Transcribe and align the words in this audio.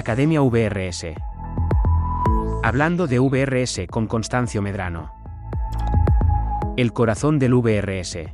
Academia 0.00 0.40
VRS. 0.40 1.08
Hablando 2.62 3.06
de 3.06 3.18
VRS 3.18 3.82
con 3.90 4.06
Constancio 4.06 4.62
Medrano. 4.62 5.12
El 6.78 6.94
corazón 6.94 7.38
del 7.38 7.52
VRS. 7.52 8.30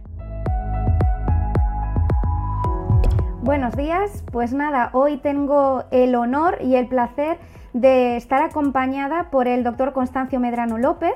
Buenos 3.43 3.75
días, 3.75 4.23
pues 4.31 4.53
nada, 4.53 4.91
hoy 4.93 5.17
tengo 5.17 5.83
el 5.91 6.15
honor 6.15 6.59
y 6.63 6.77
el 6.77 6.87
placer 6.87 7.39
de 7.73 8.17
estar 8.17 8.45
acompañada 8.45 9.31
por 9.31 9.49
el 9.49 9.65
doctor 9.65 9.93
Constancio 9.93 10.39
Medrano 10.39 10.79
López, 10.79 11.15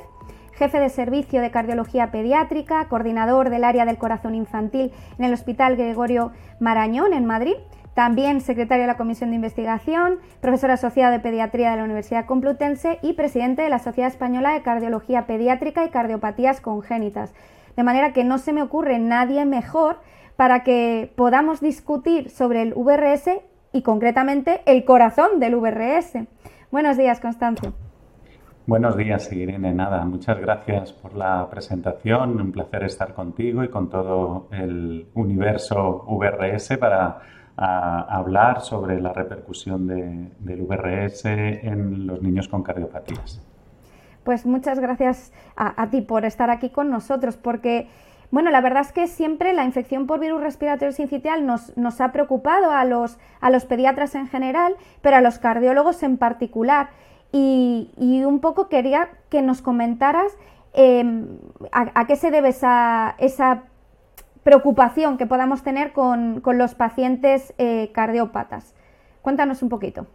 jefe 0.55 0.80
de 0.80 0.89
servicio 0.89 1.43
de 1.43 1.53
cardiología 1.53 2.11
pediátrica, 2.11 2.89
coordinador 2.89 3.51
del 3.51 3.62
área 3.62 3.85
del 3.85 3.98
corazón 3.98 4.35
infantil 4.35 4.91
en 5.17 5.27
el 5.27 5.32
Hospital 5.32 5.77
Gregorio 5.77 6.32
Marañón 6.59 7.12
en 7.12 7.25
Madrid, 7.25 7.55
también 7.95 8.41
secretario 8.41 8.82
de 8.82 8.88
la 8.88 8.96
Comisión 8.96 9.30
de 9.30 9.36
Investigación, 9.36 10.18
profesor 10.40 10.71
asociado 10.71 11.12
de 11.12 11.21
Pediatría 11.21 11.71
de 11.71 11.79
la 11.79 11.85
Universidad 11.85 12.26
Complutense 12.26 12.99
y 13.03 13.14
presidente 13.14 13.63
de 13.63 13.71
la 13.71 13.79
Sociedad 13.79 14.11
Española 14.11 14.53
de 14.53 14.63
Cardiología 14.63 15.26
Pediátrica 15.26 15.85
y 15.85 15.90
Cardiopatías 15.90 16.61
Congénitas. 16.61 17.35
De 17.76 17.82
manera 17.82 18.13
que 18.13 18.25
no 18.25 18.39
se 18.39 18.53
me 18.53 18.63
ocurre 18.63 18.99
nadie 18.99 19.44
mejor 19.44 19.99
para 20.36 20.63
que 20.63 21.13
podamos 21.16 21.61
discutir 21.61 22.30
sobre 22.30 22.63
el 22.63 22.75
VRS 22.75 23.30
y 23.72 23.82
concretamente 23.82 24.63
el 24.66 24.85
corazón 24.85 25.41
del 25.41 25.57
VRS. 25.57 26.27
Buenos 26.71 26.96
días, 26.96 27.21
Constancio. 27.21 27.75
Buenos 28.66 28.96
días, 28.96 29.32
Irene. 29.32 29.75
Nada, 29.75 30.04
muchas 30.04 30.41
gracias 30.41 30.93
por 30.93 31.16
la 31.16 31.49
presentación. 31.50 32.41
Un 32.41 32.52
placer 32.52 32.84
estar 32.84 33.14
contigo 33.14 33.64
y 33.64 33.69
con 33.69 33.91
todo 33.91 34.48
el 34.52 35.08
universo 35.14 36.05
VRS 36.06 36.78
para 36.78 37.19
hablar 37.61 38.62
sobre 38.62 39.00
la 39.00 39.12
repercusión 39.12 39.87
del 39.87 40.62
VRS 40.62 41.27
en 41.27 42.06
los 42.06 42.23
niños 42.23 42.48
con 42.48 42.62
cardiopatías. 42.62 43.42
Pues 44.25 44.47
muchas 44.47 44.80
gracias 44.80 45.33
a, 45.56 45.89
ti 45.91 46.00
por 46.00 46.25
estar 46.25 46.50
aquí 46.50 46.70
con 46.70 46.91
nosotros, 46.91 47.36
porque 47.36 47.89
bueno, 48.30 48.50
la 48.50 48.61
verdad 48.61 48.83
es 48.83 48.92
que 48.92 49.06
siempre 49.08 49.52
la 49.52 49.64
infección 49.64 50.06
por 50.06 50.20
virus 50.20 50.41
respiratorio 50.41 50.92
sincitial 50.92 51.44
nos, 51.44 51.77
nos 51.77 52.00
ha 52.00 52.12
preocupado 52.12 52.70
a 52.70 52.84
los, 52.84 53.19
a 53.41 53.50
los 53.50 53.64
pediatras 53.64 54.14
en 54.14 54.28
general, 54.28 54.77
pero 55.02 55.17
a 55.17 55.20
los 55.20 55.39
cardiólogos 55.39 56.02
en 56.02 56.17
particular. 56.17 56.91
Y, 57.33 58.22
un 58.24 58.41
poco 58.41 58.69
quería 58.69 59.11
que 59.28 59.42
nos 59.42 59.62
comentaras 59.62 60.33
em, 60.72 61.39
a, 61.72 62.06
qué 62.06 62.17
se 62.17 62.30
debe 62.30 62.48
esa, 62.48 63.14
esa, 63.19 63.64
preocupación 64.42 65.19
que 65.19 65.27
podamos 65.27 65.62
tener 65.62 65.92
con, 65.92 66.42
los 66.44 66.74
pacientes 66.74 67.55
eh, 67.58 67.91
cardiópatas. 67.92 68.74
Cuéntanos 69.22 69.62
un 69.62 69.69
poquito. 69.69 70.06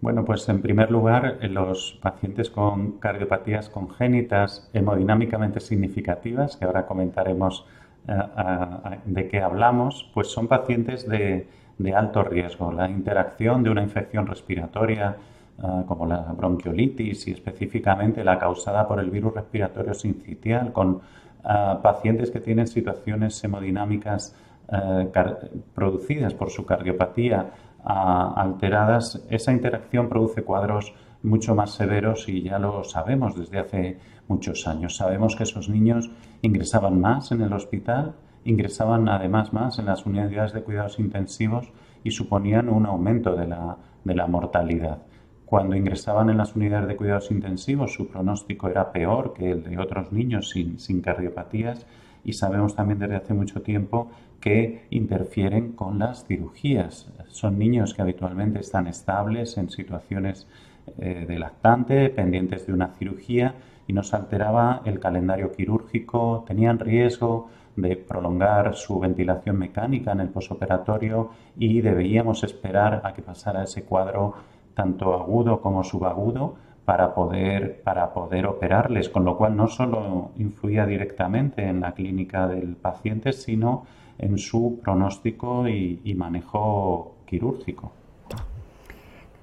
Bueno, 0.00 0.24
pues 0.24 0.48
en 0.48 0.60
primer 0.60 0.90
lugar, 0.90 1.38
los 1.42 1.98
pacientes 2.02 2.50
con 2.50 2.98
cardiopatías 2.98 3.70
congénitas 3.70 4.68
hemodinámicamente 4.74 5.60
significativas, 5.60 6.56
que 6.56 6.66
ahora 6.66 6.86
comentaremos 6.86 7.66
eh, 8.06 8.12
de 9.06 9.28
qué 9.28 9.40
hablamos, 9.40 10.10
pues 10.12 10.28
son 10.28 10.46
pacientes 10.46 11.08
de, 11.08 11.48
alto 11.94 12.22
riesgo. 12.22 12.70
La 12.70 12.88
interacción 12.88 13.62
de 13.62 13.70
una 13.70 13.82
infección 13.82 14.26
respiratoria 14.26 15.16
Ah, 15.62 15.84
como 15.86 16.04
la 16.04 16.16
bronquiolitis 16.36 17.28
y 17.28 17.30
específicamente 17.30 18.24
la 18.24 18.40
causada 18.40 18.88
por 18.88 18.98
el 18.98 19.10
virus 19.10 19.34
respiratorio 19.34 19.94
sincitial, 19.94 20.72
con 20.72 21.00
pacientes 21.82 22.30
que 22.30 22.40
tienen 22.40 22.66
situaciones 22.66 23.42
hemodinámicas 23.44 24.34
ah, 24.70 25.04
producidas 25.74 26.34
por 26.34 26.50
su 26.50 26.64
cardiopatía 26.64 27.52
alteradas, 27.84 29.22
esa 29.28 29.52
interacción 29.52 30.08
produce 30.08 30.42
cuadros 30.42 30.94
mucho 31.22 31.54
más 31.54 31.72
severos 31.72 32.28
y 32.28 32.42
ya 32.42 32.58
lo 32.58 32.82
sabemos 32.84 33.36
desde 33.38 33.58
hace 33.58 33.98
muchos 34.26 34.66
años. 34.66 34.96
Sabemos 34.96 35.36
que 35.36 35.42
esos 35.42 35.68
niños 35.68 36.10
ingresaban 36.40 36.98
más 36.98 37.30
en 37.32 37.42
el 37.42 37.52
hospital, 37.52 38.14
ingresaban 38.44 39.08
además 39.08 39.52
más 39.52 39.78
en 39.78 39.86
las 39.86 40.06
unidades 40.06 40.54
de 40.54 40.62
cuidados 40.62 40.98
intensivos 40.98 41.70
y 42.02 42.10
suponían 42.10 42.70
un 42.70 42.86
aumento 42.86 43.34
de 43.34 43.46
la 44.14 44.26
mortalidad. 44.26 44.98
Cuando 45.46 45.76
ingresaban 45.76 46.30
en 46.30 46.38
las 46.38 46.56
unidades 46.56 46.88
de 46.88 46.96
cuidados 46.96 47.30
intensivos, 47.30 47.92
su 47.92 48.08
pronóstico 48.08 48.68
era 48.68 48.92
peor 48.92 49.34
que 49.34 49.50
el 49.50 49.62
de 49.62 49.78
otros 49.78 50.10
niños 50.10 50.50
sin, 50.50 51.00
cardiopatías 51.02 51.86
y 52.24 52.32
sabemos 52.32 52.74
también 52.74 52.98
desde 52.98 53.16
hace 53.16 53.34
mucho 53.34 53.60
tiempo 53.60 54.10
que 54.40 54.86
interfieren 54.90 55.72
con 55.72 55.98
las 55.98 56.24
cirugías. 56.24 57.12
Son 57.28 57.58
niños 57.58 57.92
que 57.92 58.02
habitualmente 58.02 58.60
están 58.60 58.86
estables 58.86 59.58
en 59.58 59.68
situaciones 59.68 60.46
eh, 60.98 61.26
de 61.28 61.38
lactante, 61.38 62.08
pendientes 62.08 62.66
de 62.66 62.72
una 62.72 62.88
cirugía 62.94 63.54
y 63.86 63.92
nos 63.92 64.14
alteraba 64.14 64.80
el 64.86 64.98
calendario 64.98 65.52
quirúrgico, 65.52 66.44
tenían 66.46 66.78
riesgo 66.78 67.50
de 67.76 67.96
prolongar 67.96 68.74
su 68.76 68.98
ventilación 68.98 69.58
mecánica 69.58 70.12
en 70.12 70.20
el 70.20 70.28
posoperatorio 70.28 71.30
y 71.58 71.80
debíamos 71.80 72.44
esperar 72.44 73.02
a 73.04 73.12
que 73.12 73.22
pasara 73.22 73.64
ese 73.64 73.84
cuadro 73.84 74.34
tanto 74.74 75.14
agudo 75.14 75.60
como 75.60 75.84
subagudo, 75.84 76.56
para 76.84 77.14
poder, 77.14 77.82
para 77.82 78.12
poder 78.12 78.46
operarles, 78.46 79.08
con 79.08 79.24
lo 79.24 79.36
cual 79.36 79.56
no 79.56 79.68
solo 79.68 80.32
influía 80.36 80.84
directamente 80.84 81.66
en 81.66 81.80
la 81.80 81.92
clínica 81.92 82.46
del 82.46 82.76
paciente, 82.76 83.32
sino 83.32 83.86
en 84.18 84.38
su 84.38 84.80
pronóstico 84.82 85.66
y, 85.66 86.14
manejo 86.14 87.14
quirúrgico. 87.26 87.90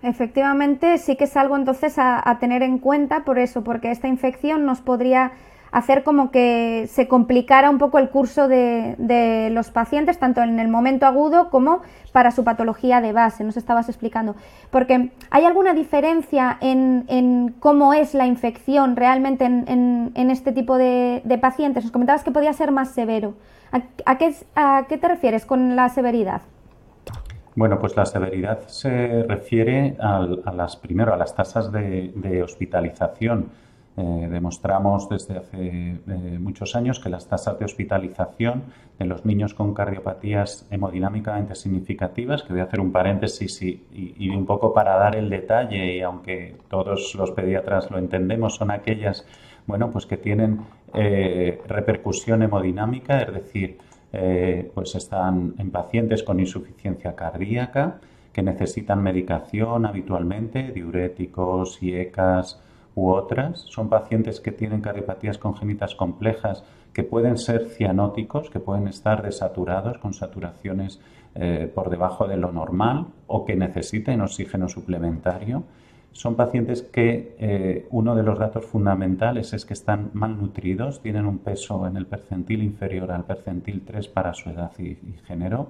Efectivamente, 0.04 0.98
sí 0.98 1.16
que 1.16 1.26
es 1.26 1.38
algo 1.38 1.56
entonces 1.56 1.96
a, 1.98 2.38
tener 2.40 2.64
en 2.64 2.78
cuenta 2.78 3.24
por 3.24 3.38
eso, 3.38 3.64
porque 3.64 3.92
esta 3.92 4.08
infección 4.08 4.66
nos 4.66 4.82
podría 4.82 5.34
hacer 5.72 6.04
como 6.04 6.32
que 6.32 6.88
se 6.90 7.08
complicara 7.08 7.70
un 7.70 7.78
poco 7.78 7.98
el 7.98 8.10
curso 8.10 8.48
de, 8.48 9.50
los 9.52 9.72
pacientes, 9.72 10.20
tanto 10.20 10.42
en 10.42 10.60
el 10.60 10.68
momento 10.68 11.06
agudo 11.06 11.50
como 11.50 11.82
para 12.12 12.32
su 12.32 12.44
patología 12.44 13.02
de 13.02 13.14
base, 13.14 13.44
nos 13.44 13.58
estabas 13.58 13.88
explicando. 13.88 14.36
Porque 14.70 15.12
hay 15.30 15.46
alguna 15.46 15.74
diferencia 15.74 16.58
en, 16.62 17.56
cómo 17.60 17.94
es 17.94 18.14
la 18.14 18.28
infección 18.28 18.96
realmente 18.96 19.46
en, 19.46 20.30
este 20.30 20.52
tipo 20.52 20.78
de, 20.78 21.40
pacientes. 21.42 21.86
Nos 21.86 21.92
comentabas 21.92 22.24
que 22.24 22.32
podía 22.32 22.54
ser 22.54 22.72
más 22.72 22.92
severo. 22.92 23.34
¿A, 24.06 24.18
qué, 24.18 24.36
a 24.56 24.86
te 24.88 25.08
refieres 25.08 25.46
con 25.46 25.78
la 25.78 25.88
severidad? 25.88 26.42
Bueno, 27.56 27.80
pues 27.80 27.96
la 27.96 28.06
severidad 28.06 28.68
se 28.68 29.24
refiere 29.24 29.96
a, 30.00 30.28
las, 30.54 30.76
primero 30.76 31.14
a 31.14 31.18
las 31.18 31.34
tasas 31.36 31.72
de 31.72 32.42
hospitalización 32.44 33.50
eh, 33.98 34.28
demostramos 34.32 35.10
desde 35.10 35.38
hace 35.38 35.58
eh, 35.60 35.98
muchos 36.40 36.78
años 36.78 37.02
que 37.02 37.10
las 37.10 37.28
tasas 37.28 37.60
de 37.60 37.66
hospitalización 37.66 38.64
de 38.98 39.06
los 39.06 39.26
niños 39.26 39.54
con 39.54 39.74
cardiopatías 39.74 40.66
hemodinámicamente 40.72 41.56
significativas, 41.56 42.44
que 42.44 42.54
voy 42.54 42.62
a 42.62 42.66
hacer 42.66 42.80
un 42.80 42.94
paréntesis 42.94 43.62
y, 43.62 44.30
un 44.30 44.46
poco 44.46 44.74
para 44.74 44.96
dar 44.96 45.18
el 45.18 45.30
detalle, 45.30 45.98
y 45.98 46.02
aunque 46.02 46.56
todos 46.70 47.14
los 47.16 47.32
pediatras 47.32 47.92
lo 47.92 47.98
entendemos, 47.98 48.56
son 48.56 48.72
aquellas 48.72 49.26
bueno, 49.68 49.92
pues 49.92 50.06
que 50.06 50.18
tienen 50.18 50.62
eh, 50.94 51.62
repercusión 51.68 52.44
hemodinámica, 52.44 53.22
es 53.22 53.34
decir, 53.34 53.78
pues 54.74 54.96
están 54.96 55.54
en 55.58 55.72
pacientes 55.72 56.24
con 56.24 56.40
insuficiencia 56.42 57.16
cardíaca, 57.16 58.00
que 58.34 58.42
necesitan 58.42 59.02
medicación 59.02 59.86
habitualmente, 59.86 60.72
diuréticos, 60.74 61.82
IECAS, 61.82 62.60
u 62.96 63.10
otras. 63.10 63.62
Son 63.70 63.90
pacientes 63.90 64.40
que 64.40 64.52
tienen 64.52 64.82
cardiopatías 64.82 65.38
congénitas 65.38 65.96
complejas 65.96 66.64
que 66.94 67.04
pueden 67.04 67.38
ser 67.38 67.70
cianóticos, 67.70 68.50
que 68.50 68.60
pueden 68.60 68.88
estar 68.88 69.22
desaturados 69.24 69.98
con 69.98 70.14
saturaciones 70.14 71.00
eh, 71.36 71.72
por 71.74 71.90
debajo 71.90 72.28
de 72.28 72.36
lo 72.36 72.52
normal 72.52 73.08
o 73.28 73.46
que 73.46 73.56
necesiten 73.56 74.20
oxígeno 74.22 74.68
suplementario. 74.68 75.64
Son 76.12 76.36
pacientes 76.36 76.82
que 76.82 77.38
eh, 77.40 77.88
uno 77.90 78.16
de 78.16 78.24
los 78.24 78.38
datos 78.38 78.66
fundamentales 78.66 79.54
es 79.54 79.66
que 79.66 79.74
están 79.74 80.10
malnutridos, 80.14 81.02
tienen 81.02 81.26
un 81.26 81.38
peso 81.38 81.88
en 81.88 81.96
el 81.96 82.06
percentil 82.06 82.62
inferior 82.64 83.14
al 83.14 83.24
percentil 83.24 83.84
3 83.86 84.10
para 84.10 84.34
su 84.34 84.50
edad 84.50 84.72
y, 84.78 84.98
género 85.26 85.70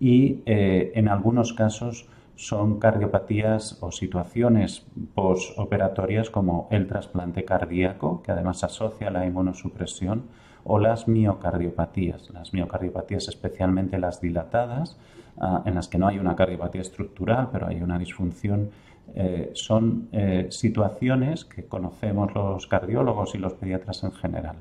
y 0.00 0.42
eh, 0.44 0.90
en 0.96 1.08
algunos 1.08 1.52
casos 1.52 2.08
son 2.36 2.78
cardiopatías 2.78 3.78
o 3.80 3.90
situaciones 3.90 4.86
posoperatorias 5.14 6.30
como 6.30 6.68
el 6.70 6.86
trasplante 6.86 7.44
cardíaco, 7.44 8.22
que 8.22 8.32
además 8.32 8.62
asocia 8.62 9.10
la 9.10 9.26
inmunosupresión, 9.26 10.24
o 10.68 10.78
las 10.78 11.08
miocardiopatías. 11.08 12.30
Las 12.30 12.52
miocardiopatías, 12.52 13.28
especialmente 13.28 13.98
las 13.98 14.20
dilatadas, 14.20 14.98
ah, 15.38 15.62
en 15.64 15.74
las 15.76 15.88
que 15.88 15.96
no 15.96 16.08
hay 16.08 16.18
una 16.18 16.36
cardiopatía 16.36 16.82
estructural, 16.82 17.48
pero 17.52 17.68
hay 17.68 17.80
una 17.82 17.98
disfunción, 17.98 18.70
eh, 19.14 19.52
son 19.54 20.08
eh, 20.12 20.48
situaciones 20.50 21.44
que 21.44 21.66
conocemos 21.66 22.34
los 22.34 22.66
cardiólogos 22.66 23.34
y 23.34 23.38
los 23.38 23.54
pediatras 23.54 24.02
en 24.02 24.12
general. 24.12 24.56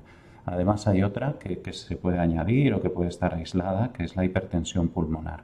Además 0.46 0.88
hay 0.88 1.02
otra 1.02 1.40
que 1.40 1.60
se 1.74 1.96
puede 1.96 2.20
añadir 2.20 2.76
o 2.76 2.82
que 2.82 2.92
puede 2.92 3.10
estar 3.10 3.34
aislada, 3.34 3.92
que 3.92 4.04
es 4.04 4.16
la 4.16 4.24
hipertensión 4.24 4.90
pulmonar. 4.90 5.44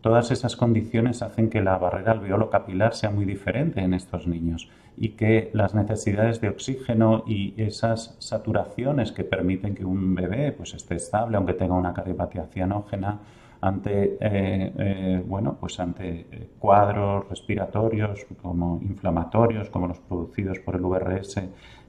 Todas 0.00 0.30
esas 0.30 0.56
condiciones 0.56 1.22
hacen 1.22 1.50
que 1.50 1.62
la 1.62 1.78
barrera 1.78 2.12
alveolo 2.12 2.50
capilar 2.50 2.94
sea 2.94 3.10
muy 3.10 3.24
diferente 3.24 3.80
en 3.80 3.94
estos 3.94 4.26
niños 4.26 4.68
y 4.96 5.10
que 5.10 5.50
las 5.52 5.74
necesidades 5.74 6.40
de 6.40 6.48
oxígeno 6.48 7.24
y 7.26 7.54
esas 7.56 8.16
saturaciones 8.18 9.12
que 9.12 9.24
permiten 9.24 9.74
que 9.74 9.84
un 9.84 10.14
bebé 10.14 10.52
pues, 10.52 10.74
esté 10.74 10.96
estable, 10.96 11.36
aunque 11.36 11.54
tenga 11.54 11.74
una 11.74 11.94
cardiopatía 11.94 12.46
cianógena, 12.46 13.20
ante, 13.60 14.16
eh, 14.20 14.72
eh, 14.78 15.22
bueno, 15.26 15.56
pues 15.60 15.78
ante 15.80 16.26
eh, 16.30 16.50
cuadros 16.58 17.28
respiratorios 17.28 18.26
como 18.40 18.80
inflamatorios, 18.82 19.68
como 19.68 19.86
los 19.86 19.98
producidos 19.98 20.58
por 20.60 20.76
el 20.76 20.82
VRS 20.82 21.42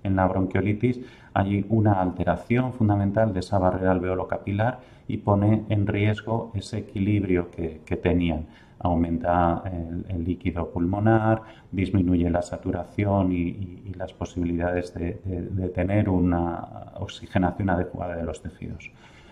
en 0.03 0.15
la 0.15 0.27
bronquiolitis, 0.27 0.99
hay 1.33 1.65
una 1.69 2.01
alteración 2.01 2.73
fundamental 2.73 3.33
de 3.33 3.39
esa 3.39 3.57
barrera 3.57 3.91
alveolo-capilar 3.91 4.79
y 5.13 5.17
pone 5.17 5.65
en 5.69 5.87
riesgo 5.87 6.51
ese 6.55 6.79
equilibrio 6.79 7.51
que, 7.51 7.97
tenían. 7.97 8.47
Aumenta 8.79 9.61
el, 10.09 10.23
líquido 10.23 10.71
pulmonar, 10.71 11.41
disminuye 11.71 12.29
la 12.29 12.41
saturación 12.41 13.31
y, 13.31 13.93
las 13.95 14.13
posibilidades 14.13 14.93
de 14.93 15.69
tener 15.75 16.09
una 16.09 16.93
oxigenación 16.99 17.69
adecuada 17.69 18.15
de 18.15 18.23
los 18.23 18.41
tejidos. 18.41 18.91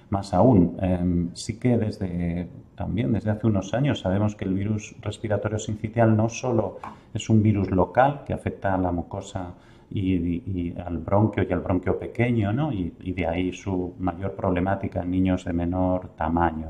Más 0.10 0.34
aún, 0.34 0.76
em, 0.81 1.30
sí 1.34 1.60
que 1.60 1.78
desde 1.78 2.48
también 2.76 3.14
desde 3.14 3.30
hace 3.30 3.46
unos 3.46 3.74
años 3.74 4.00
sabemos 4.00 4.36
que 4.36 4.46
el 4.46 4.54
virus 4.54 4.96
respiratorio 5.02 5.60
sincitial 5.60 6.16
no 6.16 6.30
solo 6.30 6.80
es 7.14 7.30
un 7.30 7.44
virus 7.44 7.70
local 7.70 8.24
que 8.26 8.34
afecta 8.34 8.74
a 8.74 8.78
la 8.78 8.92
mucosa 8.92 9.54
y, 9.91 10.74
al 10.80 10.97
bronquio 11.00 11.45
y 11.47 11.51
al 11.51 11.59
bronquio 11.59 11.97
pequeño, 11.97 12.53
¿no? 12.53 12.71
y, 12.71 12.91
de 13.12 13.27
ahí 13.27 13.53
su 13.53 13.95
mayor 14.00 14.36
problemática 14.36 15.01
en 15.01 15.12
niños 15.12 15.45
de 15.45 15.53
menor 15.53 16.09
tamaño. 16.15 16.69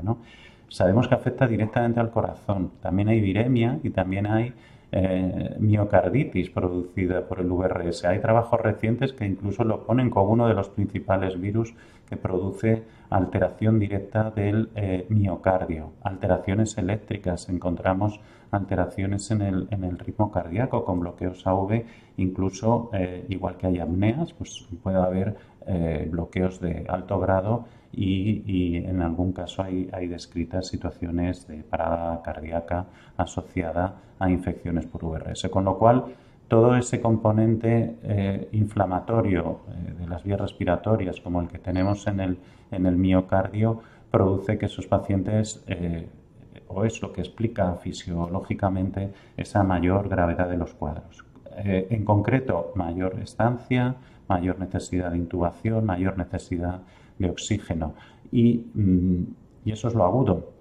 Sabemos 0.68 1.08
que 1.08 1.14
afecta 1.14 1.46
directamente 1.46 1.98
al 2.00 2.10
corazón. 2.10 2.72
También 2.80 3.08
hay 3.08 3.20
viremia 3.20 3.80
y 3.82 3.90
también 3.90 4.26
hay 4.26 4.52
eh, 4.92 5.54
miocarditis 5.58 6.50
producida 6.50 7.26
por 7.26 7.40
el 7.40 7.48
VRS. 7.48 8.04
Hay 8.06 8.20
trabajos 8.20 8.60
recientes 8.60 9.12
que 9.12 9.24
incluso 9.24 9.62
lo 9.62 9.84
ponen 9.84 10.10
como 10.10 10.30
uno 10.32 10.48
de 10.48 10.54
los 10.54 10.68
principales 10.68 11.40
virus 11.40 11.74
que 12.08 12.16
produce 12.16 12.82
alteración 13.08 13.78
directa 13.78 14.30
del 14.30 14.70
eh, 14.74 15.06
miocardio, 15.08 15.92
alteraciones 16.02 16.76
eléctricas. 16.76 17.48
Encontramos 17.48 18.20
alteraciones 18.50 19.30
en 19.30 19.42
el, 19.42 19.68
en 19.70 19.84
el 19.84 19.98
ritmo 19.98 20.30
cardíaco 20.30 20.84
con 20.84 21.00
bloqueos 21.00 21.46
AV, 21.46 21.84
incluso 22.16 22.90
eh, 22.92 23.26
igual 23.28 23.56
que 23.56 23.66
hay 23.66 23.78
apneas, 23.78 24.32
pues 24.32 24.66
puede 24.82 24.98
haber 24.98 25.50
bloqueos 26.10 26.58
de 26.58 26.84
alto 26.88 27.20
grado 27.20 27.66
y, 27.92 28.76
en 28.76 29.02
algún 29.02 29.32
caso 29.32 29.62
hay, 29.62 30.06
descritas 30.08 30.68
situaciones 30.68 31.46
de 31.48 31.62
parada 31.62 32.22
cardíaca 32.22 32.86
asociada 33.16 33.96
a 34.18 34.30
infecciones 34.30 34.86
por 34.86 35.04
VRS, 35.04 35.48
con 35.50 35.64
lo 35.64 35.78
cual 35.78 36.04
todo 36.48 36.76
ese 36.76 37.00
componente 37.00 37.96
eh, 38.02 38.48
inflamatorio 38.52 39.60
eh, 39.68 39.94
de 40.00 40.06
las 40.06 40.24
vías 40.24 40.40
respiratorias, 40.40 41.20
como 41.20 41.40
el 41.40 41.48
que 41.48 41.58
tenemos 41.58 42.06
en 42.06 42.20
el, 42.20 42.38
en 42.70 42.86
el 42.86 42.96
miocardio, 42.96 43.80
produce 44.10 44.58
que 44.58 44.66
esos 44.66 44.86
pacientes, 44.86 45.62
eh, 45.68 46.08
o 46.72 46.84
es 46.84 47.02
lo 47.02 47.12
que 47.12 47.20
explica 47.20 47.74
fisiológicamente 47.74 49.12
esa 49.36 49.62
mayor 49.62 50.08
gravedad 50.08 50.48
de 50.48 50.56
los 50.56 50.74
cuadros. 50.74 51.24
en 51.62 52.04
concreto, 52.04 52.72
mayor 52.74 53.18
estancia, 53.20 53.96
mayor 54.28 54.58
necesidad 54.60 55.10
de 55.10 55.18
intubación, 55.18 55.84
mayor 55.84 56.16
necesidad 56.16 56.80
de 57.18 57.28
oxígeno. 57.28 57.94
Mm, 58.32 59.22
y, 59.64 59.72
eso 59.72 59.88
es 59.88 59.94
lo 59.94 60.04
agudo. 60.04 60.52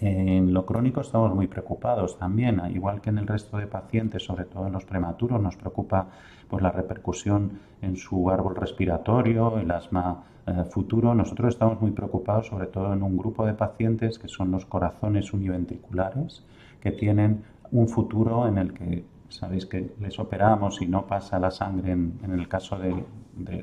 En 0.00 0.52
lo 0.52 0.66
crónico 0.66 1.00
estamos 1.00 1.34
muy 1.34 1.46
preocupados 1.46 2.18
también, 2.18 2.60
igual 2.74 3.00
que 3.00 3.10
en 3.10 3.18
el 3.18 3.26
resto 3.26 3.56
de 3.56 3.66
pacientes, 3.66 4.24
sobre 4.24 4.44
todo 4.44 4.66
en 4.66 4.72
los 4.72 4.84
prematuros, 4.84 5.40
nos 5.40 5.56
preocupa 5.56 6.08
pues, 6.48 6.62
la 6.62 6.70
repercusión 6.70 7.60
en 7.80 7.96
su 7.96 8.28
árbol 8.30 8.56
respiratorio, 8.56 9.58
el 9.58 9.70
asma 9.70 10.24
eh, 10.46 10.64
futuro. 10.70 11.14
Nosotros 11.14 11.54
estamos 11.54 11.80
muy 11.80 11.92
preocupados 11.92 12.48
sobre 12.48 12.66
todo 12.66 12.92
en 12.92 13.02
un 13.02 13.16
grupo 13.16 13.46
de 13.46 13.54
pacientes 13.54 14.18
que 14.18 14.28
son 14.28 14.50
los 14.50 14.66
corazones 14.66 15.32
univentriculares, 15.32 16.44
que 16.80 16.92
tienen 16.92 17.44
un 17.70 17.88
futuro 17.88 18.46
en 18.46 18.58
el 18.58 18.72
que 18.74 19.04
sabéis 19.28 19.66
que 19.66 19.94
les 20.00 20.18
operamos 20.18 20.80
y 20.82 20.86
no 20.86 21.06
pasa 21.06 21.38
la 21.38 21.50
sangre, 21.50 21.92
en, 21.92 22.20
el 22.30 22.48
caso 22.48 22.78
de, 22.78 23.04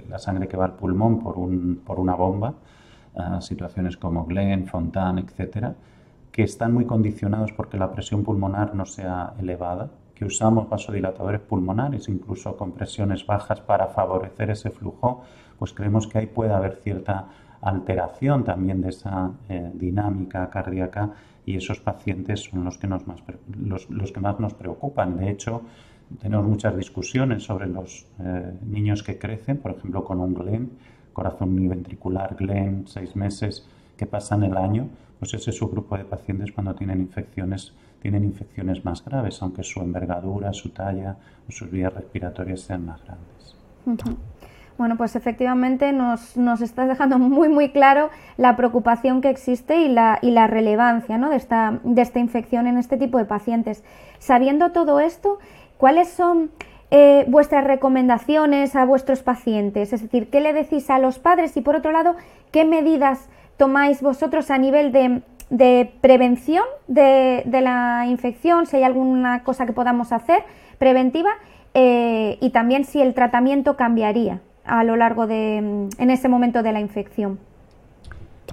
la 0.10 0.20
sangre 0.20 0.48
que 0.48 0.58
va 0.58 0.66
al 0.66 0.76
pulmón 0.76 1.20
por 1.20 2.00
una 2.00 2.16
bomba, 2.16 2.54
situaciones 3.40 3.98
como 3.98 4.26
Glenn, 4.26 4.68
Fontan, 4.68 5.20
etcétera, 5.20 5.76
que 6.34 6.44
están 6.44 6.74
muy 6.74 6.86
condicionados 6.86 7.54
porque 7.54 7.78
la 7.78 7.92
presión 7.92 8.24
pulmonar 8.24 8.74
no 8.74 8.86
sea 8.86 9.34
elevada, 9.40 9.92
que 10.16 10.26
usamos 10.26 10.68
vasodilatadores 10.68 11.40
pulmonares, 11.42 12.10
incluso 12.10 12.58
con 12.58 12.72
presiones 12.72 13.26
bajas 13.26 13.62
para 13.62 13.88
favorecer 13.88 14.50
ese 14.50 14.72
flujo, 14.72 15.24
pues 15.60 15.74
creemos 15.74 16.08
que 16.08 16.18
ahí 16.18 16.26
puede 16.26 16.52
haber 16.52 16.80
cierta 16.84 17.28
alteración 17.62 18.44
también 18.44 18.82
de 18.82 18.90
esa 18.90 19.32
eh, 19.48 19.72
dinámica 19.76 20.50
cardíaca 20.50 21.12
y 21.46 21.56
esos 21.56 21.80
pacientes 21.80 22.42
son 22.42 22.66
los 22.66 22.80
que, 22.80 22.88
nos 22.88 23.06
más, 23.06 23.22
los, 23.56 23.90
los 23.92 24.12
que 24.12 24.20
más 24.20 24.40
nos 24.40 24.56
preocupan. 24.56 25.16
De 25.18 25.30
hecho, 25.30 25.62
tenemos 26.20 26.48
muchas 26.48 26.76
discusiones 26.76 27.44
sobre 27.44 27.68
los 27.68 28.08
eh, 28.20 28.54
niños 28.66 29.04
que 29.04 29.20
crecen, 29.20 29.58
por 29.58 29.72
ejemplo, 29.72 30.04
con 30.04 30.20
un 30.20 30.34
GLEN, 30.34 30.72
corazón 31.14 31.50
univentricular, 31.50 32.36
GLEN, 32.36 32.86
seis 32.88 33.16
meses, 33.16 33.68
que 33.98 34.08
pasan 34.08 34.44
el 34.44 34.58
año, 34.58 34.90
pues 35.20 35.34
ese 35.34 35.52
es 35.52 35.58
su 35.58 35.70
grupo 35.70 35.98
de 35.98 36.06
pacientes 36.06 36.52
cuando 36.52 36.76
tienen 36.76 37.00
infecciones, 37.00 37.74
tienen 38.02 38.24
infecciones 38.24 38.84
más 38.84 39.04
graves, 39.04 39.42
aunque 39.42 39.64
su 39.64 39.80
envergadura, 39.82 40.54
su 40.54 40.70
talla 40.70 41.16
o 41.48 41.52
sus 41.52 41.70
vías 41.72 41.94
respiratorias 41.94 42.62
sean 42.62 42.86
más 42.86 43.02
grandes. 43.04 43.56
Bueno, 44.78 44.98
pues 44.98 45.16
efectivamente 45.16 45.94
nos, 45.94 46.36
nos, 46.36 46.62
estás 46.62 46.88
dejando 46.88 47.20
muy, 47.20 47.48
muy 47.48 47.70
claro 47.70 48.10
la 48.38 48.56
preocupación 48.56 49.22
que 49.22 49.30
existe 49.30 49.78
y 49.78 49.88
la, 49.88 50.18
y 50.22 50.32
la 50.32 50.48
relevancia 50.48 51.18
¿no? 51.18 51.30
de, 51.30 51.36
esta, 51.36 51.80
de 51.84 52.02
esta 52.02 52.20
infección 52.20 52.66
en 52.66 52.78
este 52.78 52.98
tipo 52.98 53.20
de 53.20 53.26
pacientes. 53.26 53.84
Sabiendo 54.18 54.72
todo 54.72 55.00
esto, 55.00 55.38
¿cuáles 55.78 56.10
son 56.10 56.50
eh, 56.90 57.26
vuestras 57.28 57.66
recomendaciones 57.66 58.76
a 58.76 58.86
vuestros 58.86 59.22
pacientes? 59.22 59.94
Es 59.94 60.02
decir, 60.02 60.30
¿qué 60.30 60.42
le 60.42 60.54
decís 60.54 60.90
a 60.90 60.98
los 60.98 61.20
padres? 61.20 61.56
Y 61.56 61.62
por 61.62 61.76
otro 61.76 61.92
lado, 61.92 62.16
¿qué 62.52 62.66
medidas 62.66 63.30
tomáis 63.58 64.02
vosotros 64.02 64.52
a 64.52 64.58
nivel 64.58 64.92
de, 64.92 65.22
de 65.50 65.94
prevención 66.02 66.64
de, 66.88 67.44
de, 67.46 67.62
la 67.62 68.06
infección? 68.08 68.66
Si 68.66 68.78
hay 68.78 68.84
alguna 68.84 69.44
cosa 69.44 69.66
que 69.66 69.74
podamos 69.74 70.12
hacer 70.12 70.44
preventiva 70.78 71.32
eh, 71.74 72.38
y 72.42 72.52
también 72.52 72.86
si 72.86 73.02
el 73.02 73.14
tratamiento 73.14 73.76
cambiaría 73.76 74.42
a 74.66 74.84
lo 74.84 74.96
largo 74.96 75.28
de, 75.28 75.58
en 75.58 76.10
ese 76.10 76.30
momento 76.30 76.64
de 76.64 76.72
la 76.72 76.80
infección? 76.80 77.40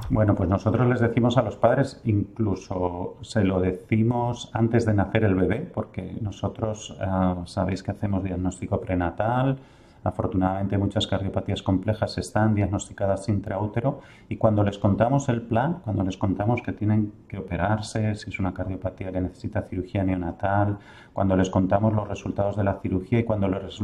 Bueno, 0.08 0.34
pues 0.34 0.48
nosotros 0.48 0.88
les 0.88 1.00
decimos 1.00 1.36
a 1.36 1.42
los 1.42 1.56
padres, 1.56 2.00
incluso 2.04 3.16
se 3.22 3.44
lo 3.44 3.60
decimos 3.60 4.50
antes 4.54 4.86
de 4.86 4.94
nacer 4.94 5.24
el 5.24 5.34
bebé, 5.34 5.68
porque 5.72 6.16
nosotros 6.20 6.96
ah, 7.00 7.42
sabéis 7.46 7.82
que 7.82 7.92
hacemos 7.92 8.24
diagnóstico 8.24 8.80
prenatal, 8.80 9.58
Afortunadamente 10.02 10.78
muchas 10.78 11.06
cardiopatías 11.06 11.62
complejas 11.62 12.16
están 12.16 12.54
diagnosticadas 12.54 13.28
intraútero 13.28 14.00
y 14.30 14.36
cuando 14.36 14.64
les 14.64 14.78
contamos 14.78 15.28
el 15.28 15.42
plan, 15.42 15.80
cuando 15.84 16.02
les 16.04 16.16
contamos 16.16 16.62
que 16.62 16.72
tienen 16.72 17.12
que 17.28 17.36
operarse, 17.36 18.14
si 18.14 18.30
es 18.30 18.38
una 18.38 18.54
cardiopatía 18.54 19.12
que 19.12 19.20
necesita 19.20 19.62
cirugía 19.62 20.02
neonatal, 20.02 20.78
cuando 21.12 21.36
les 21.36 21.50
contamos 21.50 21.92
los 21.92 22.08
resultados 22.08 22.56
de 22.56 22.64
la 22.64 22.80
cirugía 22.80 23.18
y 23.18 23.24
cuando 23.24 23.48
les, 23.48 23.78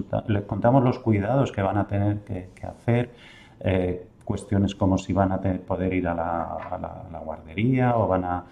contamos 0.46 0.82
los 0.82 0.98
cuidados 1.00 1.52
que 1.52 1.60
van 1.60 1.76
a 1.76 1.86
tener 1.86 2.20
que, 2.20 2.66
hacer, 2.66 3.12
eh, 3.60 4.06
cuestiones 4.24 4.74
como 4.74 4.96
si 4.96 5.12
van 5.12 5.32
a 5.32 5.40
poder 5.40 5.92
ir 5.92 6.08
a 6.08 6.14
la, 6.14 7.20
guardería 7.24 7.96
o 7.96 8.08
van 8.08 8.24
a, 8.24 8.44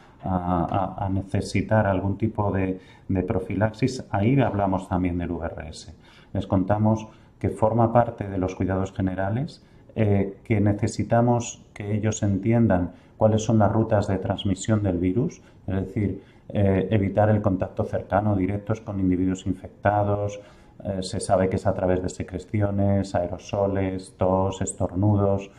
necesitar 1.10 1.86
algún 1.86 2.16
tipo 2.16 2.50
de, 2.50 2.80
de 3.08 3.22
profilaxis, 3.22 4.04
ahí 4.10 4.40
hablamos 4.40 4.88
también 4.88 5.18
del 5.18 5.30
VRS. 5.30 5.94
Les 6.32 6.46
contamos 6.46 7.06
que 7.44 7.50
forma 7.50 7.92
parte 7.92 8.26
de 8.26 8.38
los 8.38 8.54
cuidados 8.54 8.90
generales, 8.94 9.62
eh, 9.96 10.38
que 10.44 10.62
necesitamos 10.62 11.60
que 11.74 11.94
ellos 11.94 12.22
entiendan 12.22 12.92
cuáles 13.18 13.42
son 13.42 13.58
las 13.58 13.70
rutas 13.70 14.06
de 14.06 14.16
transmisión 14.16 14.82
del 14.82 14.96
virus, 14.96 15.42
es 15.66 15.74
decir, 15.74 16.22
eh, 16.48 16.88
evitar 16.90 17.28
el 17.28 17.42
contacto 17.42 17.84
cercano, 17.84 18.34
directos 18.34 18.80
con 18.80 18.98
individuos 18.98 19.46
infectados. 19.46 20.40
Eh, 20.84 21.02
se 21.02 21.20
sabe 21.20 21.50
que 21.50 21.56
es 21.56 21.66
a 21.66 21.74
través 21.74 22.02
de 22.02 22.08
secreciones, 22.08 23.14
aerosoles, 23.14 24.14
tos, 24.16 24.62
estornudos 24.62 25.50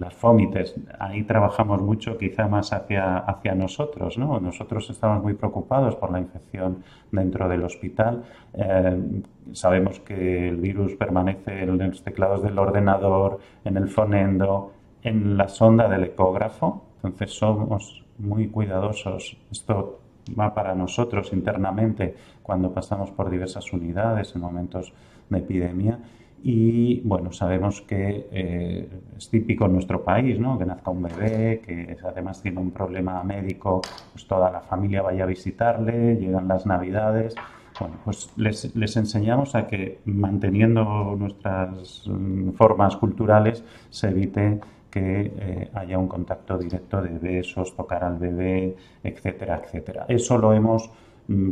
las 0.00 0.14
fómites, 0.14 0.74
ahí 0.98 1.24
trabajamos 1.24 1.80
mucho 1.82 2.16
quizá 2.16 2.46
más 2.48 2.72
hacia, 2.72 3.18
hacia 3.18 3.54
nosotros, 3.54 4.18
¿no? 4.18 4.40
Nosotros 4.40 4.88
estamos 4.90 5.22
muy 5.22 5.34
preocupados 5.34 5.96
por 5.96 6.10
la 6.12 6.20
infección 6.20 6.84
dentro 7.10 7.48
del 7.48 7.64
hospital. 7.64 8.24
Eh, 8.54 9.22
sabemos 9.52 10.00
que 10.00 10.48
el 10.48 10.56
virus 10.56 10.94
permanece 10.94 11.62
en 11.62 11.78
los 11.78 12.02
teclados 12.02 12.42
del 12.42 12.58
ordenador, 12.58 13.40
en 13.64 13.76
el 13.76 13.88
fonendo, 13.88 14.72
en 15.02 15.36
la 15.36 15.48
sonda 15.48 15.88
del 15.88 16.04
ecógrafo, 16.04 16.84
Entonces 16.96 17.32
somos 17.32 18.04
muy 18.18 18.48
cuidadosos. 18.48 19.36
Esto 19.50 20.00
va 20.38 20.54
para 20.54 20.74
nosotros 20.74 21.32
internamente 21.32 22.14
cuando 22.42 22.72
pasamos 22.72 23.10
por 23.10 23.30
diversas 23.30 23.72
unidades 23.72 24.34
en 24.34 24.40
momentos 24.40 24.92
de 25.28 25.38
epidemia. 25.38 25.98
Y 26.42 27.00
bueno, 27.00 27.32
sabemos 27.32 27.80
que 27.82 28.28
eh, 28.30 28.88
es 29.16 29.28
típico 29.28 29.66
en 29.66 29.72
nuestro 29.72 30.04
país, 30.04 30.38
¿no? 30.38 30.58
Que 30.58 30.66
nazca 30.66 30.90
un 30.90 31.02
bebé, 31.02 31.60
que 31.64 31.96
además 32.04 32.40
tiene 32.42 32.60
un 32.60 32.70
problema 32.70 33.22
médico, 33.24 33.82
pues 34.12 34.26
toda 34.26 34.50
la 34.50 34.60
familia 34.60 35.02
vaya 35.02 35.24
a 35.24 35.26
visitarle, 35.26 36.16
llegan 36.16 36.46
las 36.48 36.64
navidades. 36.64 37.34
Bueno, 37.80 37.96
pues 38.04 38.30
les, 38.36 38.74
les 38.74 38.96
enseñamos 38.96 39.54
a 39.54 39.66
que 39.66 40.00
manteniendo 40.04 41.16
nuestras 41.18 42.04
mm, 42.06 42.50
formas 42.50 42.96
culturales 42.96 43.64
se 43.90 44.08
evite 44.08 44.60
que 44.90 45.32
eh, 45.36 45.70
haya 45.74 45.98
un 45.98 46.08
contacto 46.08 46.58
directo 46.58 47.02
de 47.02 47.18
besos, 47.18 47.74
tocar 47.76 48.04
al 48.04 48.18
bebé, 48.18 48.76
etcétera, 49.02 49.60
etcétera. 49.64 50.06
Eso 50.08 50.38
lo 50.38 50.52
hemos, 50.52 50.90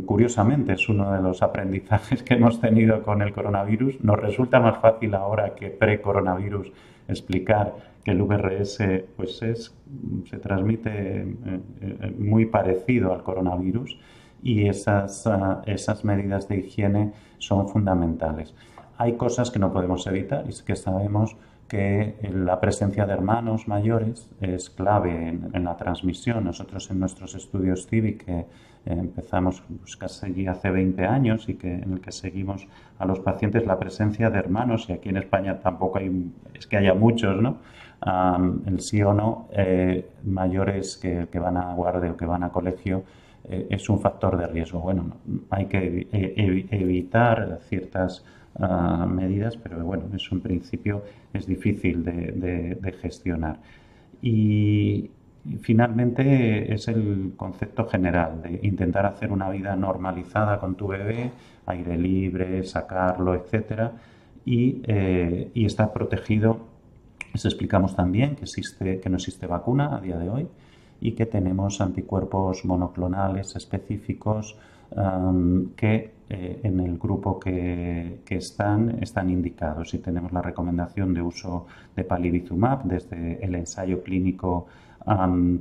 curiosamente, 0.05 0.73
es 0.73 0.89
uno 0.89 1.11
de 1.11 1.21
los 1.21 1.43
aprendizajes 1.43 2.23
que 2.23 2.33
hemos 2.33 2.59
tenido 2.59 3.03
con 3.03 3.21
el 3.21 3.33
coronavirus. 3.33 4.01
Nos 4.03 4.19
resulta 4.19 4.59
más 4.59 4.79
fácil 4.79 5.13
ahora 5.15 5.55
que 5.55 5.69
pre-coronavirus 5.69 6.71
explicar 7.07 7.75
que 8.03 8.11
el 8.11 8.21
VRS 8.21 8.79
pues 9.15 9.41
es, 9.41 9.75
se 10.29 10.37
transmite 10.37 10.89
eh, 10.89 11.25
eh, 11.81 12.15
muy 12.17 12.45
parecido 12.45 13.13
al 13.13 13.23
coronavirus 13.23 13.97
y 14.41 14.67
esas, 14.67 15.27
ah, 15.27 15.61
esas 15.65 16.03
medidas 16.03 16.47
de 16.47 16.57
higiene 16.57 17.13
son 17.37 17.67
fundamentales. 17.69 18.55
Hay 18.97 19.13
cosas 19.13 19.51
que 19.51 19.59
no 19.59 19.71
podemos 19.71 20.07
evitar 20.07 20.45
y 20.49 20.63
que 20.63 20.75
sabemos 20.75 21.35
que 21.67 22.15
la 22.33 22.59
presencia 22.59 23.05
de 23.05 23.13
hermanos 23.13 23.67
mayores 23.67 24.29
es 24.41 24.69
clave 24.69 25.27
en, 25.27 25.63
la 25.63 25.75
transmisión. 25.75 26.45
Nosotros 26.45 26.89
en 26.89 26.99
nuestros 26.99 27.35
estudios 27.35 27.87
CIVIC 27.87 28.25
que 28.25 28.45
empezamos 28.91 29.63
pues, 29.79 29.97
casi 29.97 30.47
hace 30.47 30.71
20 30.71 31.05
años 31.05 31.49
y 31.49 31.55
que 31.55 31.73
en 31.73 31.93
el 31.93 32.01
que 32.01 32.11
seguimos 32.11 32.67
a 32.99 33.05
los 33.05 33.19
pacientes 33.19 33.65
la 33.65 33.77
presencia 33.77 34.29
de 34.29 34.39
hermanos 34.39 34.85
y 34.89 34.93
aquí 34.93 35.09
en 35.09 35.17
España 35.17 35.59
tampoco 35.59 35.99
hay, 35.99 36.31
es 36.53 36.67
que 36.67 36.77
haya 36.77 36.93
muchos, 36.93 37.41
¿no? 37.41 37.57
el 38.65 38.79
sí 38.79 39.01
o 39.01 39.13
no, 39.13 39.47
eh, 39.51 40.07
mayores 40.23 40.97
que, 40.97 41.27
van 41.39 41.57
a 41.57 41.73
guardia 41.73 42.11
o 42.11 42.17
que 42.17 42.25
van 42.25 42.43
a 42.43 42.49
colegio, 42.49 43.03
eh, 43.43 43.67
es 43.69 43.89
un 43.89 43.99
factor 43.99 44.37
de 44.37 44.47
riesgo. 44.47 44.79
Bueno, 44.79 45.17
hay 45.49 45.65
que 45.65 46.07
evitar 46.71 47.59
ciertas 47.63 48.23
medidas, 49.07 49.55
pero 49.57 49.83
bueno, 49.85 50.05
eso 50.15 50.33
en 50.33 50.41
principio 50.41 51.03
es 51.33 51.45
difícil 51.45 52.03
de, 52.03 52.95
gestionar. 53.01 53.59
Y, 54.21 55.11
finalmente 55.61 56.73
es 56.73 56.87
el 56.87 57.33
concepto 57.35 57.85
general 57.85 58.41
de 58.41 58.59
intentar 58.63 59.05
hacer 59.05 59.31
una 59.31 59.49
vida 59.49 59.75
normalizada 59.75 60.59
con 60.59 60.75
tu 60.75 60.87
bebé, 60.87 61.31
aire 61.65 61.97
libre, 61.97 62.63
sacarlo, 62.63 63.35
etcétera, 63.35 63.91
y, 64.45 64.81
eh, 64.85 65.51
y 65.53 65.65
estar 65.65 65.93
protegido. 65.93 66.59
Les 67.33 67.45
explicamos 67.45 67.95
también 67.95 68.35
que, 68.35 68.43
existe, 68.43 68.99
que 68.99 69.09
no 69.09 69.17
existe 69.17 69.47
vacuna 69.47 69.95
a 69.95 70.01
día 70.01 70.17
de 70.17 70.29
hoy 70.29 70.47
y 70.99 71.11
que 71.11 71.25
tenemos 71.25 71.81
anticuerpos 71.81 72.65
monoclonales 72.65 73.55
específicos 73.55 74.57
que 75.75 76.11
eh, 76.29 76.59
en 76.63 76.79
el 76.79 76.97
grupo 76.97 77.39
que, 77.39 78.19
están 78.29 78.97
están 79.01 79.29
indicados 79.29 79.93
y 79.93 79.99
tenemos 79.99 80.31
la 80.31 80.41
recomendación 80.41 81.13
de 81.13 81.21
uso 81.21 81.67
de 81.95 82.03
palivizumab 82.03 82.83
desde 82.83 83.43
el 83.43 83.55
ensayo 83.55 84.01
clínico 84.03 84.67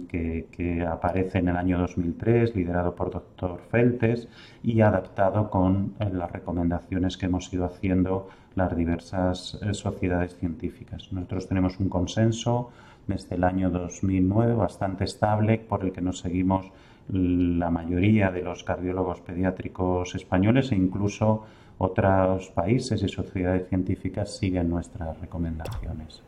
que, 0.09 0.85
aparece 0.89 1.39
en 1.39 1.49
el 1.49 1.57
año 1.57 1.79
2003 1.79 2.57
liderado 2.57 2.95
por 2.95 3.11
doctor 3.11 3.61
Feltes 3.71 4.29
y 4.63 4.81
adaptado 4.81 5.51
con 5.51 5.95
eh, 6.01 6.11
las 6.13 6.33
recomendaciones 6.33 7.17
que 7.17 7.27
hemos 7.27 7.53
ido 7.53 7.65
haciendo 7.65 8.29
las 8.57 8.77
diversas 8.77 9.59
eh, 9.63 9.73
sociedades 9.73 10.37
científicas. 10.37 11.13
Nosotros 11.13 11.47
tenemos 11.47 11.79
un 11.79 11.89
consenso 11.89 12.71
desde 13.07 13.37
el 13.37 13.45
año 13.45 13.71
2009 13.71 14.55
bastante 14.55 15.05
estable 15.05 15.59
por 15.59 15.85
el 15.85 15.93
que 15.93 16.01
nos 16.01 16.19
seguimos 16.19 16.73
la 17.09 17.71
mayoría 17.71 18.33
de 18.33 18.43
los 18.43 18.65
cardiólogos 18.65 19.21
pediátricos 19.21 20.17
españoles 20.17 20.73
e 20.73 20.75
incluso 20.75 21.45
otros 21.79 22.49
países 22.51 23.01
y 23.01 23.09
sociedades 23.09 23.69
científicas 23.69 24.37
siguen 24.37 24.71
nuestras 24.71 25.21
recomendaciones. 25.21 26.23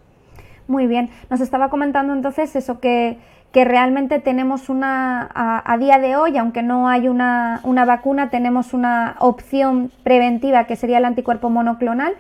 Muy 0.68 0.86
bien, 0.86 1.08
nos 1.30 1.40
estaba 1.40 1.70
comentando 1.70 2.12
entonces 2.12 2.54
eso 2.54 2.78
que, 2.78 3.18
realmente 3.54 4.20
tenemos 4.20 4.68
una, 4.68 5.28
a, 5.34 5.78
día 5.78 5.98
de 5.98 6.14
hoy, 6.14 6.36
aunque 6.38 6.62
no 6.62 6.88
hay 6.88 7.08
una, 7.08 7.60
vacuna, 7.64 8.30
tenemos 8.30 8.72
una 8.72 9.16
opción 9.18 9.90
preventiva 10.04 10.64
que 10.64 10.76
sería 10.76 10.98
el 10.98 11.04
anticuerpo 11.04 11.50
monoclonal. 11.50 12.14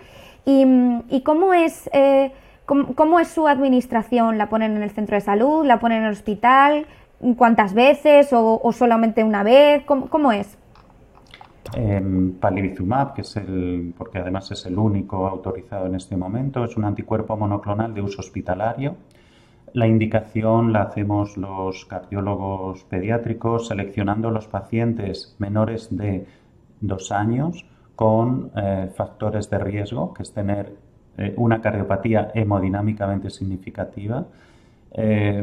¿Y, 0.44 1.20
cómo 1.24 1.54
es... 1.54 1.88
Eh, 1.92 2.32
¿Cómo, 2.66 3.18
es 3.18 3.28
su 3.28 3.48
administración? 3.48 4.36
¿La 4.36 4.50
ponen 4.50 4.76
en 4.76 4.82
el 4.82 4.90
centro 4.90 5.14
de 5.14 5.22
salud? 5.22 5.64
¿La 5.64 5.78
ponen 5.78 6.00
en 6.00 6.04
el 6.04 6.12
hospital? 6.12 6.86
¿Cuántas 7.38 7.72
veces 7.72 8.28
o, 8.32 8.72
solamente 8.72 9.24
una 9.24 9.42
vez? 9.42 9.84
¿Cómo, 9.84 10.32
es? 10.32 10.57
Eh, 11.76 12.32
palivizumab, 12.40 13.14
que 13.14 13.20
es 13.22 13.36
el, 13.36 13.94
porque 13.96 14.18
además 14.18 14.50
es 14.50 14.64
el 14.66 14.78
único 14.78 15.26
autorizado 15.26 15.86
en 15.86 15.94
este 15.94 16.16
momento, 16.16 16.64
es 16.64 16.76
un 16.76 16.84
anticuerpo 16.84 17.36
monoclonal 17.36 17.92
de 17.94 18.00
uso 18.00 18.20
hospitalario. 18.20 18.96
La 19.74 19.86
indicación 19.86 20.72
la 20.72 20.82
hacemos 20.82 21.36
los 21.36 21.84
cardiólogos 21.84 22.84
pediátricos 22.84 23.68
seleccionando 23.68 24.30
los 24.30 24.48
pacientes 24.48 25.36
menores 25.38 25.94
de 25.94 26.26
dos 26.80 27.12
años 27.12 27.66
con 27.94 28.50
eh, 28.56 28.90
factores 28.96 29.50
de 29.50 29.58
riesgo, 29.58 30.14
que 30.14 30.22
es 30.22 30.32
tener 30.32 30.74
eh, 31.18 31.34
una 31.36 31.60
cardiopatía 31.60 32.30
hemodinámicamente 32.34 33.28
significativa, 33.28 34.24
eh, 34.92 35.42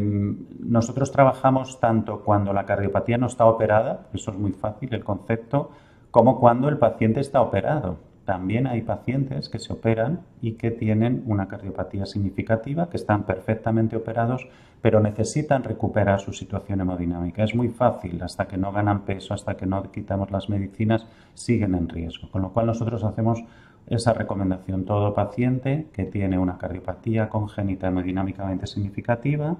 nosotros 0.60 1.12
trabajamos 1.12 1.80
tanto 1.80 2.22
cuando 2.22 2.52
la 2.52 2.66
cardiopatía 2.66 3.18
no 3.18 3.28
está 3.28 3.46
operada, 3.46 4.08
eso 4.14 4.32
es 4.32 4.38
muy 4.38 4.54
fácil 4.54 4.94
el 4.94 5.04
concepto, 5.04 5.72
como 6.16 6.40
cuando 6.40 6.70
el 6.70 6.78
paciente 6.78 7.20
está 7.20 7.42
operado. 7.42 7.98
También 8.24 8.68
hay 8.68 8.84
pacientes 8.84 9.50
que 9.50 9.60
se 9.60 9.74
operan 9.74 10.22
y 10.42 10.54
que 10.54 10.72
tienen 10.72 11.24
una 11.26 11.50
cardiopatía 11.50 12.06
significativa, 12.06 12.90
que 12.90 12.96
están 12.96 13.24
perfectamente 13.24 13.98
operados, 13.98 14.48
pero 14.82 15.02
necesitan 15.02 15.66
recuperar 15.66 16.22
su 16.22 16.32
situación 16.32 16.80
hemodinámica. 16.80 17.44
Es 17.44 17.54
muy 17.54 17.68
fácil, 17.68 18.24
hasta 18.24 18.48
que 18.48 18.56
no 18.56 18.72
ganan 18.72 19.02
peso, 19.02 19.34
hasta 19.34 19.58
que 19.58 19.66
no 19.66 19.92
quitamos 19.92 20.32
las 20.32 20.48
medicinas, 20.48 21.06
siguen 21.34 21.76
en 21.76 21.90
riesgo. 21.90 22.32
Con 22.32 22.44
lo 22.44 22.54
cual 22.54 22.68
nosotros 22.68 23.04
hacemos 23.04 23.44
esa 23.88 24.14
recomendación. 24.14 24.86
Todo 24.86 25.14
paciente 25.14 25.88
que 25.92 26.06
tiene 26.06 26.40
una 26.40 26.58
cardiopatía 26.58 27.28
congénita 27.28 27.88
hemodinámicamente 27.88 28.68
significativa 28.68 29.58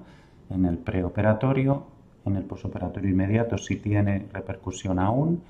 en 0.48 0.64
el 0.64 0.78
preoperatorio, 0.78 1.82
en 2.24 2.36
el 2.36 2.44
posoperatorio 2.44 3.10
inmediato 3.10 3.58
si 3.58 3.76
tiene 3.76 4.26
repercusión 4.32 4.98
aún, 4.98 5.42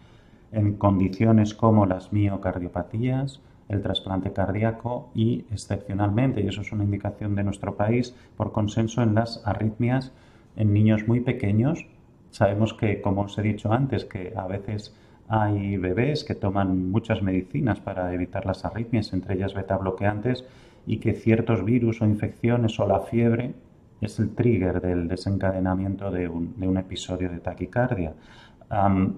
en 0.52 0.74
condiciones 0.74 1.54
como 1.54 1.86
las 1.86 2.12
miocardiopatías, 2.12 3.40
el 3.68 3.82
trasplante 3.82 4.32
cardíaco 4.32 5.10
y 5.14 5.44
excepcionalmente, 5.50 6.40
y 6.40 6.48
eso 6.48 6.60
es 6.60 6.72
una 6.72 6.84
indicación 6.84 7.34
de 7.34 7.44
nuestro 7.44 7.76
país, 7.76 8.14
por 8.36 8.52
consenso 8.52 9.02
en 9.02 9.14
las 9.14 9.42
arritmias 9.46 10.12
en 10.56 10.72
niños 10.72 11.06
muy 11.08 11.20
pequeños. 11.20 11.86
Sabemos 12.30 12.74
que, 12.74 13.00
como 13.00 13.22
os 13.22 13.36
he 13.38 13.42
dicho 13.42 13.72
antes, 13.72 14.04
que 14.04 14.32
a 14.36 14.46
veces 14.46 14.94
hay 15.28 15.76
bebés 15.76 16.24
que 16.24 16.34
toman 16.34 16.90
muchas 16.90 17.22
medicinas 17.22 17.80
para 17.80 18.12
evitar 18.14 18.46
las 18.46 18.64
arritmias, 18.64 19.12
entre 19.12 19.34
ellas 19.34 19.54
beta 19.54 19.76
bloqueantes, 19.76 20.44
y 20.86 20.98
que 20.98 21.14
ciertos 21.14 21.64
virus 21.64 22.00
o 22.00 22.06
infecciones 22.06 22.78
o 22.78 22.86
la 22.86 23.00
fiebre 23.00 23.54
es 24.00 24.18
el 24.18 24.34
trigger 24.34 24.80
del 24.80 25.08
desencadenamiento 25.08 26.10
de 26.10 26.28
un, 26.28 26.76
episodio 26.76 27.30
de 27.30 27.40
taquicardia. 27.40 28.14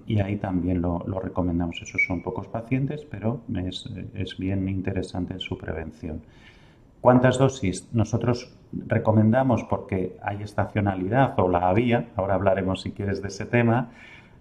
Y 0.05 0.19
ahí 0.19 0.37
también 0.37 0.81
lo, 0.81 0.99
recomendamos. 0.99 1.81
Esos 1.81 2.03
son 2.05 2.21
pocos 2.21 2.47
pacientes, 2.47 3.05
pero 3.09 3.41
es, 3.65 3.89
es 4.13 4.37
bien 4.37 4.67
interesante 4.69 5.39
su 5.39 5.57
prevención. 5.57 6.21
¿Cuántas 7.01 7.37
dosis? 7.37 7.87
Nosotros 7.93 8.53
recomendamos, 8.73 9.63
porque 9.63 10.17
hay 10.21 10.43
estacionalidad 10.43 11.39
o 11.39 11.47
la 11.47 11.69
había, 11.69 12.09
ahora 12.15 12.35
hablaremos 12.35 12.81
si 12.81 12.91
quieres 12.91 13.21
de 13.21 13.29
ese 13.29 13.45
tema, 13.45 13.89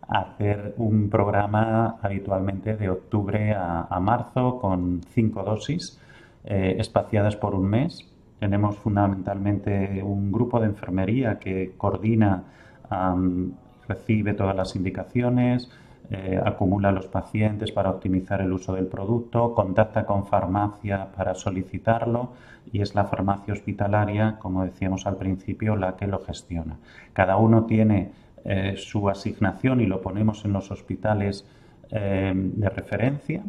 hacer 0.09 0.75
un 0.79 1.09
programa 1.11 1.99
habitualmente 2.03 2.77
de 2.77 2.89
octubre 2.91 3.55
a, 3.55 4.01
marzo 4.01 4.59
con 4.59 5.03
cinco 5.11 5.43
dosis 5.45 6.01
eh, 6.45 6.77
espaciadas 6.79 7.37
por 7.37 7.55
un 7.55 7.69
mes. 7.69 8.09
Tenemos 8.41 8.77
fundamentalmente 8.79 10.03
un 10.03 10.33
grupo 10.33 10.59
de 10.61 10.67
enfermería 10.67 11.39
que 11.39 11.75
coordina, 11.77 12.45
recibe 13.89 14.35
todas 14.35 14.55
las 14.55 14.77
indicaciones, 14.77 15.71
eh, 16.11 16.41
acumula 16.43 16.93
los 16.93 17.07
pacientes 17.07 17.73
para 17.73 17.91
optimizar 17.91 18.41
el 18.41 18.53
uso 18.53 18.75
del 18.75 18.87
producto, 18.87 19.55
contacta 19.55 20.07
con 20.07 20.27
farmacia 20.27 21.09
para 21.15 21.35
solicitarlo 21.35 22.31
y 22.73 22.81
es 22.81 22.95
la 22.95 23.05
farmacia 23.05 23.53
hospitalaria, 23.53 24.37
como 24.39 24.65
decíamos 24.65 25.07
al 25.07 25.17
principio, 25.17 25.77
la 25.77 25.97
que 25.97 26.07
lo 26.07 26.21
gestiona. 26.21 26.79
Cada 27.13 27.37
uno 27.37 27.65
tiene 27.65 28.13
eh, 28.45 28.75
su 28.77 29.09
asignación 29.09 29.81
y 29.81 29.87
lo 29.87 30.01
ponemos 30.01 30.45
en 30.45 30.53
los 30.53 30.71
hospitales 30.71 31.47
eh, 31.91 32.33
de 32.35 32.69
referencia, 32.69 33.43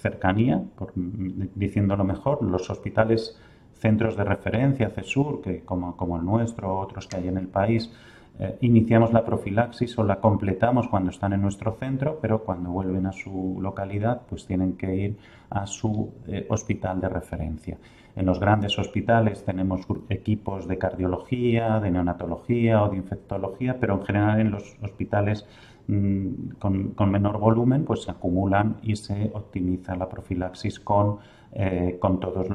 cercanía, 0.00 0.62
por, 0.76 0.92
diciéndolo 0.94 2.04
mejor, 2.04 2.42
los 2.42 2.68
hospitales 2.70 3.38
centros 3.74 4.16
de 4.16 4.24
referencia, 4.24 4.90
CESUR, 4.90 5.40
que 5.42 5.60
como, 5.60 5.96
como 5.96 6.16
el 6.16 6.24
nuestro, 6.24 6.78
otros 6.78 7.06
que 7.06 7.16
hay 7.16 7.28
en 7.28 7.36
el 7.36 7.48
país, 7.48 7.92
eh, 8.38 8.58
iniciamos 8.60 9.12
la 9.12 9.24
profilaxis 9.24 9.98
o 9.98 10.04
la 10.04 10.20
completamos 10.20 10.88
cuando 10.88 11.10
están 11.10 11.32
en 11.32 11.40
nuestro 11.40 11.72
centro, 11.72 12.18
pero 12.20 12.44
cuando 12.44 12.70
vuelven 12.70 13.06
a 13.06 13.12
su 13.12 13.58
localidad, 13.60 14.22
pues 14.28 14.46
tienen 14.46 14.76
que 14.76 14.94
ir 14.94 15.16
a 15.48 15.66
su 15.66 16.12
eh, 16.26 16.46
hospital 16.50 17.00
de 17.00 17.08
referencia. 17.08 17.78
En 18.14 18.26
los 18.26 18.38
grandes 18.38 18.78
hospitales 18.78 19.44
tenemos 19.44 19.86
equipos 20.10 20.68
de 20.68 20.76
cardiología, 20.76 21.80
de 21.80 21.90
neonatología 21.90 22.82
o 22.82 22.90
de 22.90 22.96
infectología, 22.96 23.78
pero 23.80 23.94
en 23.94 24.02
general 24.02 24.40
en 24.40 24.50
los 24.50 24.76
hospitales 24.82 25.46
mm, 25.86 26.56
con, 26.58 27.10
menor 27.10 27.38
volumen, 27.38 27.84
pues 27.84 28.02
se 28.02 28.10
acumulan 28.10 28.76
y 28.82 28.96
se 28.96 29.30
optimiza 29.32 29.96
la 29.96 30.08
profilaxis 30.08 30.80
con, 30.80 31.18
eh, 31.52 31.98
todas 32.20 32.48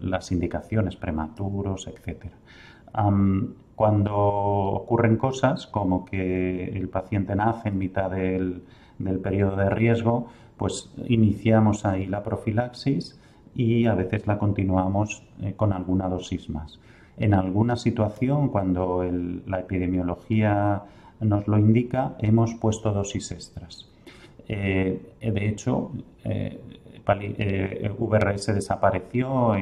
las 0.00 0.32
indicaciones, 0.32 0.96
prematuros, 0.96 1.86
etcétera 1.86 2.36
cuando 3.76 4.16
ocurren 4.16 5.16
cosas 5.16 5.66
como 5.66 6.04
que 6.04 6.64
el 6.64 6.88
paciente 6.88 7.34
nace 7.34 7.68
en 7.70 7.78
mitad 7.78 8.10
del, 8.10 8.62
periodo 9.22 9.56
de 9.56 9.70
riesgo, 9.70 10.28
pues 10.56 10.92
iniciamos 11.08 11.84
ahí 11.84 12.06
la 12.06 12.22
profilaxis 12.22 13.18
y 13.54 13.86
a 13.86 13.94
veces 13.94 14.26
la 14.26 14.38
continuamos 14.38 15.24
eh, 15.40 15.54
con 15.56 15.72
alguna 15.72 16.08
dosis 16.08 16.48
más. 16.50 16.78
En 17.16 17.34
alguna 17.34 17.76
situación, 17.76 18.48
cuando 18.48 19.04
la 19.46 19.60
epidemiología 19.60 20.82
nos 21.20 21.48
lo 21.48 21.58
indica, 21.58 22.14
hemos 22.18 22.54
puesto 22.54 22.92
dosis 22.92 23.32
extras. 23.32 23.88
Eh, 24.48 25.00
de 25.20 25.48
hecho, 25.48 25.90
eh, 26.24 26.60
VRS 27.98 28.54
desapareció 28.54 29.52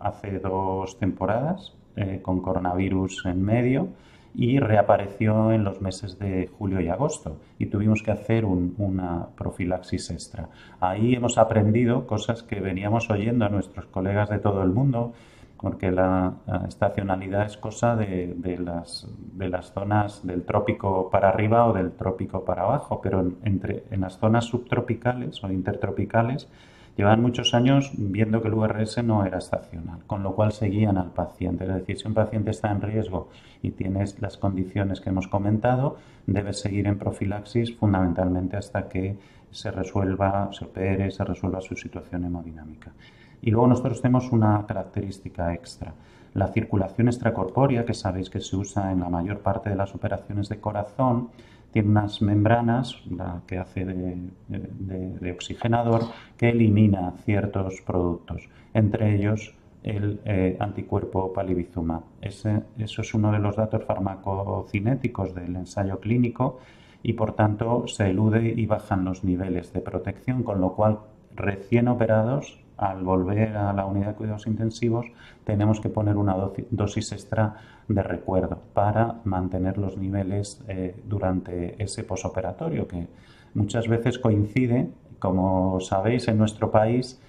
hace 0.00 0.38
dos 0.38 0.98
temporadas 0.98 1.74
eh, 1.96 2.20
con 2.22 2.40
coronavirus 2.40 3.26
en 3.26 3.42
medio 3.42 3.88
y 4.34 4.58
reapareció 4.58 5.52
en 5.52 5.64
los 5.64 5.80
meses 5.80 6.18
de 6.18 6.48
julio 6.58 6.80
y 6.80 6.88
agosto 6.88 7.38
y 7.58 7.66
tuvimos 7.66 8.02
que 8.02 8.12
hacer 8.12 8.44
una 8.44 9.26
profilaxis 9.36 10.10
extra. 10.10 10.48
Ahí 10.80 11.14
hemos 11.14 11.38
aprendido 11.38 12.06
cosas 12.06 12.42
que 12.42 12.60
veníamos 12.60 13.10
oyendo 13.10 13.44
a 13.44 13.48
nuestros 13.48 13.86
colegas 13.86 14.30
de 14.30 14.38
todo 14.38 14.62
el 14.62 14.70
mundo, 14.70 15.12
porque 15.60 15.90
la, 15.90 16.34
estacionalidad 16.68 17.44
es 17.44 17.56
cosa 17.56 17.94
de, 17.94 18.58
las, 18.64 19.06
de 19.34 19.48
las 19.48 19.72
zonas 19.72 20.26
del 20.26 20.44
trópico 20.44 21.10
para 21.10 21.28
arriba 21.28 21.66
o 21.66 21.72
del 21.74 21.92
trópico 21.92 22.44
para 22.44 22.62
abajo, 22.62 23.00
pero 23.02 23.20
entre, 23.44 23.84
en 23.90 24.00
las 24.00 24.18
zonas 24.18 24.46
subtropicales 24.46 25.42
o 25.44 25.50
intertropicales 25.50 26.48
Llevan 27.00 27.22
muchos 27.22 27.54
años 27.54 27.92
viendo 27.96 28.42
que 28.42 28.48
el 28.48 28.52
URS 28.52 29.02
no 29.02 29.24
era 29.24 29.38
estacional, 29.38 30.00
con 30.06 30.22
lo 30.22 30.34
cual 30.34 30.52
seguían 30.52 30.98
al 30.98 31.12
paciente. 31.12 31.64
Es 31.64 31.72
decir, 31.72 31.98
si 31.98 32.06
un 32.06 32.12
paciente 32.12 32.50
está 32.50 32.70
en 32.70 32.82
riesgo 32.82 33.30
y 33.62 33.70
tienes 33.70 34.20
las 34.20 34.36
condiciones 34.36 35.00
que 35.00 35.08
hemos 35.08 35.26
comentado, 35.26 35.96
debe 36.26 36.52
seguir 36.52 36.86
en 36.86 36.98
profilaxis 36.98 37.74
fundamentalmente 37.74 38.58
hasta 38.58 38.86
que 38.90 39.16
se 39.50 39.70
resuelva, 39.70 40.50
se 40.52 40.66
opere, 40.66 41.10
se 41.10 41.24
resuelva 41.24 41.62
su 41.62 41.74
situación 41.74 42.26
hemodinámica. 42.26 42.92
Y 43.40 43.50
luego 43.50 43.68
nosotros 43.68 44.02
tenemos 44.02 44.30
una 44.30 44.66
característica 44.66 45.54
extra. 45.54 45.94
La 46.34 46.48
circulación 46.48 47.08
extracorpórea, 47.08 47.86
que 47.86 47.94
sabéis 47.94 48.28
que 48.28 48.42
se 48.42 48.56
usa 48.56 48.92
en 48.92 49.00
la 49.00 49.08
mayor 49.08 49.38
parte 49.38 49.70
de 49.70 49.76
las 49.76 49.94
operaciones 49.94 50.50
de 50.50 50.60
corazón, 50.60 51.30
tiene 51.72 51.88
unas 51.88 52.20
membranas, 52.22 53.00
la 53.10 53.42
que 53.46 53.58
hace 53.58 53.84
de, 53.84 55.32
oxigenador, 55.32 56.02
que 56.36 56.50
elimina 56.50 57.12
ciertos 57.24 57.80
productos, 57.86 58.48
entre 58.74 59.14
ellos 59.14 59.54
el 59.82 60.20
eh, 60.24 60.56
anticuerpo 60.60 61.32
palivizumab. 61.32 62.02
Ese, 62.20 62.62
eso 62.78 63.02
es 63.02 63.14
uno 63.14 63.32
de 63.32 63.38
los 63.38 63.56
datos 63.56 63.84
farmacocinéticos 63.84 65.34
del 65.34 65.56
ensayo 65.56 66.00
clínico 66.00 66.60
y 67.02 67.14
por 67.14 67.32
tanto 67.32 67.86
se 67.86 68.10
elude 68.10 68.52
y 68.56 68.66
bajan 68.66 69.04
los 69.04 69.24
niveles 69.24 69.72
de 69.72 69.80
protección, 69.80 70.42
con 70.42 70.60
lo 70.60 70.74
cual 70.74 70.98
recién 71.34 71.88
operados 71.88 72.59
al 72.80 73.04
volver 73.04 73.58
a 73.58 73.74
la 73.74 73.84
unidad 73.84 74.08
de 74.08 74.14
cuidados 74.14 74.46
intensivos 74.46 75.06
tenemos 75.44 75.80
que 75.80 75.90
poner 75.90 76.16
una 76.16 76.34
dosis 76.70 77.12
extra 77.12 77.56
de 77.86 78.02
recuerdo 78.02 78.58
para 78.72 79.20
mantener 79.24 79.76
los 79.76 79.98
niveles 79.98 80.64
eh, 80.66 80.98
durante 81.04 81.80
ese 81.82 82.04
posoperatorio 82.04 82.88
que 82.88 83.06
muchas 83.52 83.86
veces 83.86 84.18
coincide, 84.18 84.88
como 85.18 85.78
sabéis, 85.80 86.28
en 86.28 86.38
nuestro 86.38 86.70
país 86.70 87.20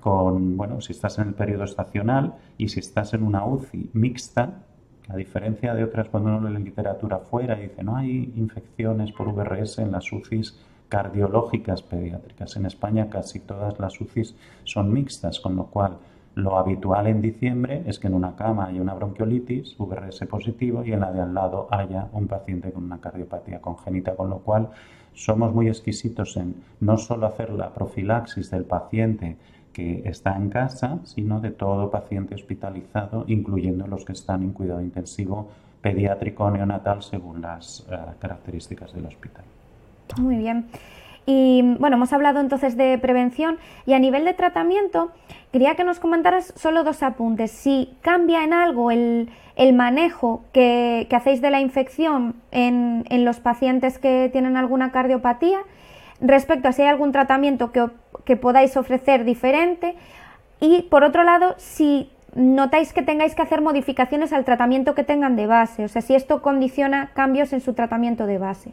con, 0.00 0.56
bueno, 0.56 0.80
si 0.80 0.92
estás 0.92 1.18
en 1.18 1.28
el 1.28 1.34
periodo 1.34 1.64
estacional 1.64 2.34
y 2.56 2.68
si 2.68 2.80
estás 2.80 3.14
en 3.14 3.22
una 3.22 3.44
UCI 3.44 3.90
mixta, 3.92 4.62
a 5.08 5.16
diferencia 5.16 5.74
de 5.74 5.84
otras 5.84 6.08
cuando 6.08 6.30
uno 6.30 6.48
lee 6.48 6.54
la 6.54 6.60
literatura 6.60 7.18
fuera 7.18 7.58
y 7.58 7.68
dice 7.68 7.82
no 7.82 7.96
hay 7.96 8.32
infecciones 8.36 9.10
por 9.12 9.32
VRS 9.32 9.78
en 9.78 9.90
las 9.92 10.10
UCIs 10.12 10.56
cardiológicas 10.90 11.82
pediátricas. 11.82 12.56
En 12.56 12.66
España 12.66 13.08
casi 13.08 13.38
todas 13.40 13.78
las 13.78 13.98
UCIs 13.98 14.34
son 14.64 14.92
mixtas, 14.92 15.40
con 15.40 15.56
lo 15.56 15.66
cual 15.66 15.96
lo 16.34 16.58
habitual 16.58 17.06
en 17.06 17.22
diciembre 17.22 17.82
es 17.86 17.98
que 17.98 18.08
en 18.08 18.14
una 18.14 18.36
cama 18.36 18.66
haya 18.66 18.82
una 18.82 18.94
bronquiolitis, 18.94 19.76
VRS 19.78 20.26
positivo, 20.26 20.84
y 20.84 20.92
en 20.92 21.00
la 21.00 21.12
de 21.12 21.22
al 21.22 21.32
lado 21.32 21.68
haya 21.70 22.08
un 22.12 22.26
paciente 22.26 22.72
con 22.72 22.84
una 22.84 23.00
cardiopatía 23.00 23.60
congénita, 23.60 24.16
con 24.16 24.30
lo 24.30 24.40
cual 24.40 24.68
somos 25.14 25.54
muy 25.54 25.68
exquisitos 25.68 26.36
en 26.36 26.56
no 26.80 26.98
solo 26.98 27.26
hacer 27.26 27.50
la 27.50 27.72
profilaxis 27.72 28.50
del 28.50 28.64
paciente 28.64 29.36
que 29.72 30.02
está 30.04 30.36
en 30.36 30.50
casa, 30.50 30.98
sino 31.04 31.40
de 31.40 31.52
todo 31.52 31.90
paciente 31.90 32.34
hospitalizado, 32.34 33.24
incluyendo 33.28 33.86
los 33.86 34.04
que 34.04 34.12
están 34.12 34.42
en 34.42 34.52
cuidado 34.52 34.80
intensivo 34.80 35.48
pediátrico 35.80 36.50
neonatal 36.50 37.02
según 37.02 37.42
las 37.42 37.86
eh, 37.90 37.96
características 38.18 38.92
del 38.92 39.06
hospital. 39.06 39.44
Muy 40.18 40.36
bien. 40.36 40.66
Y 41.26 41.62
bueno, 41.78 41.96
hemos 41.96 42.12
hablado 42.12 42.40
entonces 42.40 42.76
de 42.76 42.98
prevención 42.98 43.58
y 43.86 43.92
a 43.92 43.98
nivel 43.98 44.24
de 44.24 44.34
tratamiento, 44.34 45.12
quería 45.52 45.76
que 45.76 45.84
nos 45.84 46.00
comentaras 46.00 46.52
solo 46.56 46.82
dos 46.82 47.02
apuntes. 47.02 47.50
Si 47.50 47.94
cambia 48.00 48.42
en 48.42 48.52
algo 48.52 48.90
el, 48.90 49.28
manejo 49.74 50.42
que, 50.52 51.06
hacéis 51.10 51.40
de 51.40 51.50
la 51.50 51.60
infección 51.60 52.34
en, 52.50 53.04
los 53.24 53.38
pacientes 53.38 53.98
que 53.98 54.28
tienen 54.32 54.56
alguna 54.56 54.90
cardiopatía, 54.90 55.58
respecto 56.20 56.68
a 56.68 56.72
si 56.72 56.82
hay 56.82 56.88
algún 56.88 57.12
tratamiento 57.12 57.70
que, 57.70 57.88
que 58.24 58.36
podáis 58.36 58.76
ofrecer 58.76 59.24
diferente. 59.24 59.94
Y 60.60 60.82
por 60.82 61.04
otro 61.04 61.22
lado, 61.22 61.54
si 61.58 62.10
notáis 62.34 62.92
que 62.92 63.02
tengáis 63.02 63.34
que 63.34 63.42
hacer 63.42 63.60
modificaciones 63.60 64.32
al 64.32 64.44
tratamiento 64.44 64.94
que 64.94 65.04
tengan 65.04 65.36
de 65.36 65.46
base, 65.46 65.84
o 65.84 65.88
sea, 65.88 66.02
si 66.02 66.14
esto 66.14 66.42
condiciona 66.42 67.10
cambios 67.14 67.52
en 67.52 67.60
su 67.60 67.74
tratamiento 67.74 68.26
de 68.26 68.38
base. 68.38 68.72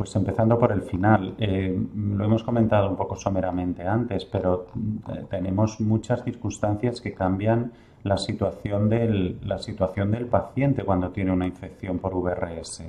Pues 0.00 0.16
empezando 0.16 0.58
por 0.58 0.72
el 0.72 0.80
final, 0.80 1.34
eh, 1.36 1.78
lo 1.94 2.24
hemos 2.24 2.42
comentado 2.42 2.88
un 2.88 2.96
poco 2.96 3.16
someramente 3.16 3.86
antes, 3.86 4.24
pero 4.24 4.68
eh, 5.12 5.26
tenemos 5.28 5.78
muchas 5.78 6.24
circunstancias 6.24 7.02
que 7.02 7.12
cambian 7.12 7.70
la 8.02 8.16
situación, 8.16 8.88
del, 8.88 9.38
la 9.46 9.58
situación 9.58 10.10
del 10.10 10.24
paciente 10.24 10.84
cuando 10.84 11.10
tiene 11.10 11.32
una 11.32 11.46
infección 11.46 11.98
por 11.98 12.14
VRS. 12.14 12.82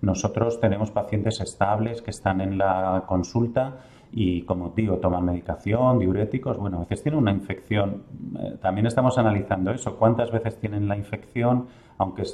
Nosotros 0.00 0.58
tenemos 0.58 0.90
pacientes 0.90 1.40
estables 1.40 2.02
que 2.02 2.10
están 2.10 2.40
en 2.40 2.58
la 2.58 3.04
consulta 3.06 3.76
y, 4.12 4.42
como 4.42 4.70
digo, 4.70 4.96
toman 4.96 5.24
medicación, 5.24 5.98
diuréticos. 5.98 6.56
Bueno, 6.56 6.78
a 6.78 6.80
veces 6.80 7.02
tienen 7.02 7.20
una 7.20 7.32
infección. 7.32 8.02
Eh, 8.38 8.56
también 8.60 8.86
estamos 8.86 9.18
analizando 9.18 9.70
eso. 9.72 9.96
¿Cuántas 9.96 10.30
veces 10.30 10.58
tienen 10.58 10.88
la 10.88 10.96
infección? 10.96 11.66
aunque 11.98 12.22
eh, 12.22 12.26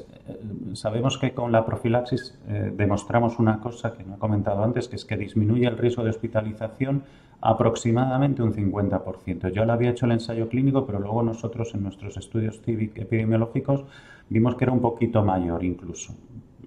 sabemos 0.75 1.19
que 1.19 1.33
con 1.33 1.53
la 1.53 1.65
profilaxis 1.65 2.39
eh, 2.49 2.73
demostramos 2.75 3.39
una 3.39 3.61
cosa 3.61 3.93
que 3.93 4.05
no 4.05 4.17
he 4.17 4.19
comentado 4.19 4.63
antes, 4.65 4.89
que 4.89 4.97
es 4.97 5.05
que 5.05 5.17
disminuye 5.17 5.67
el 5.67 5.79
riesgo 5.79 6.03
de 6.03 6.11
hospitalización 6.11 7.05
aproximadamente 7.41 8.43
un 8.43 8.53
50%. 8.53 9.51
Yo 9.51 9.65
le 9.65 9.73
había 9.73 9.91
hecho 9.91 10.07
el 10.07 10.13
ensayo 10.13 10.49
clínico, 10.49 10.87
pero 10.87 11.01
luego 11.01 11.23
nosotros 11.23 11.75
en 11.75 11.83
nuestros 11.83 12.17
estudios 12.17 12.61
epidemiológicos 12.67 13.85
vimos 14.29 14.55
que 14.55 14.65
era 14.65 14.73
un 14.73 14.81
poquito 14.81 15.25
mayor 15.25 15.65
incluso 15.65 16.15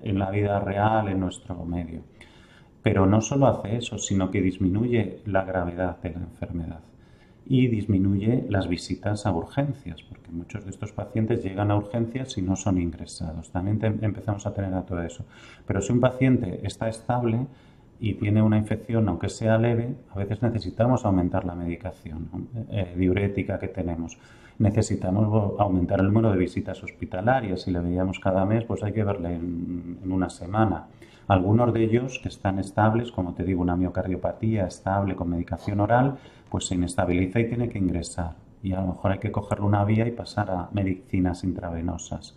en 0.01 0.19
la 0.19 0.29
vida 0.29 0.59
real, 0.59 1.07
en 1.07 1.19
nuestro 1.19 1.65
medio. 1.65 2.01
Pero 2.85 3.07
no 3.07 3.19
solo 3.19 3.47
hace 3.47 3.77
eso, 3.77 3.97
sino 3.97 4.29
que 4.29 4.43
disminuye 4.43 5.17
la 5.25 5.43
gravedad 5.43 5.97
de 6.03 6.11
la 6.11 6.19
enfermedad. 6.19 6.81
y 7.47 7.67
disminuye 7.67 8.45
las 8.49 8.67
visitas 8.67 9.25
a 9.25 9.31
urgencias, 9.31 10.01
porque 10.01 10.31
muchos 10.31 10.65
de 10.65 10.71
estos 10.71 10.91
pacientes 10.91 11.43
llegan 11.43 11.69
a 11.69 11.77
urgencias 11.77 12.37
y 12.39 12.41
no 12.41 12.55
son 12.55 12.79
ingresados. 12.79 13.51
También 13.51 13.79
empezamos 14.01 14.47
a 14.47 14.53
tener 14.53 14.73
a 14.73 14.83
todo 14.83 15.01
eso. 15.03 15.25
Pero 15.67 15.81
si 15.81 15.93
un 15.93 15.99
paciente 15.99 16.59
está 16.63 16.89
estable 16.89 17.45
y 17.99 18.15
tiene 18.15 18.41
una 18.41 18.57
infección, 18.57 19.07
aunque 19.09 19.29
sea 19.29 19.59
leve, 19.59 19.95
a 20.11 20.17
veces 20.17 20.41
necesitamos 20.41 21.05
aumentar 21.05 21.45
la 21.45 21.53
medicación 21.53 22.29
eh, 22.71 22.93
diurética 22.97 23.59
que 23.59 23.67
tenemos. 23.67 24.17
Necesitamos 24.57 25.53
aumentar 25.59 25.99
el 25.99 26.07
número 26.07 26.31
de 26.31 26.37
visitas 26.37 26.83
hospitalarias. 26.83 27.61
Si 27.61 27.71
le 27.71 27.79
veíamos 27.79 28.19
cada 28.19 28.43
mes, 28.45 28.63
pues 28.63 28.81
hay 28.83 28.93
que 28.93 29.03
verle 29.03 29.35
en 29.35 30.11
una 30.11 30.29
semana. 30.29 30.87
Algunos 31.27 31.73
de 31.73 31.83
ellos 31.83 32.19
que 32.19 32.29
están 32.29 32.59
estables, 32.59 33.11
como 33.11 33.33
te 33.33 33.43
digo, 33.43 33.61
una 33.61 33.75
miocardiopatía 33.75 34.67
estable 34.67 35.15
con 35.15 35.29
medicación 35.29 35.79
oral, 35.79 36.17
pues 36.49 36.67
se 36.67 36.75
inestabiliza 36.75 37.39
y 37.39 37.47
tiene 37.47 37.67
que 37.69 37.79
ingresar. 37.79 38.35
Y 38.61 38.73
a 38.73 38.81
lo 38.81 38.87
mejor 38.87 39.13
hay 39.13 39.19
que 39.19 39.31
cogerle 39.31 39.65
una 39.65 39.83
vía 39.85 40.07
y 40.07 40.11
pasar 40.11 40.51
a 40.51 40.69
medicinas 40.71 41.43
intravenosas. 41.43 42.35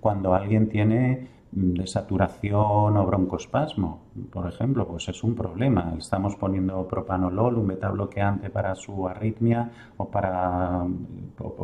Cuando 0.00 0.34
alguien 0.34 0.68
tiene 0.68 1.26
mm, 1.50 1.74
desaturación 1.74 2.96
o 2.96 3.06
broncoespasmo, 3.06 4.02
por 4.30 4.46
ejemplo, 4.46 4.86
pues 4.86 5.08
es 5.08 5.24
un 5.24 5.34
problema. 5.34 5.94
Estamos 5.98 6.36
poniendo 6.36 6.86
propanolol, 6.86 7.58
un 7.58 7.66
beta 7.66 7.90
bloqueante 7.90 8.50
para 8.50 8.76
su 8.76 9.08
arritmia 9.08 9.70
o 9.96 10.08
para, 10.08 10.86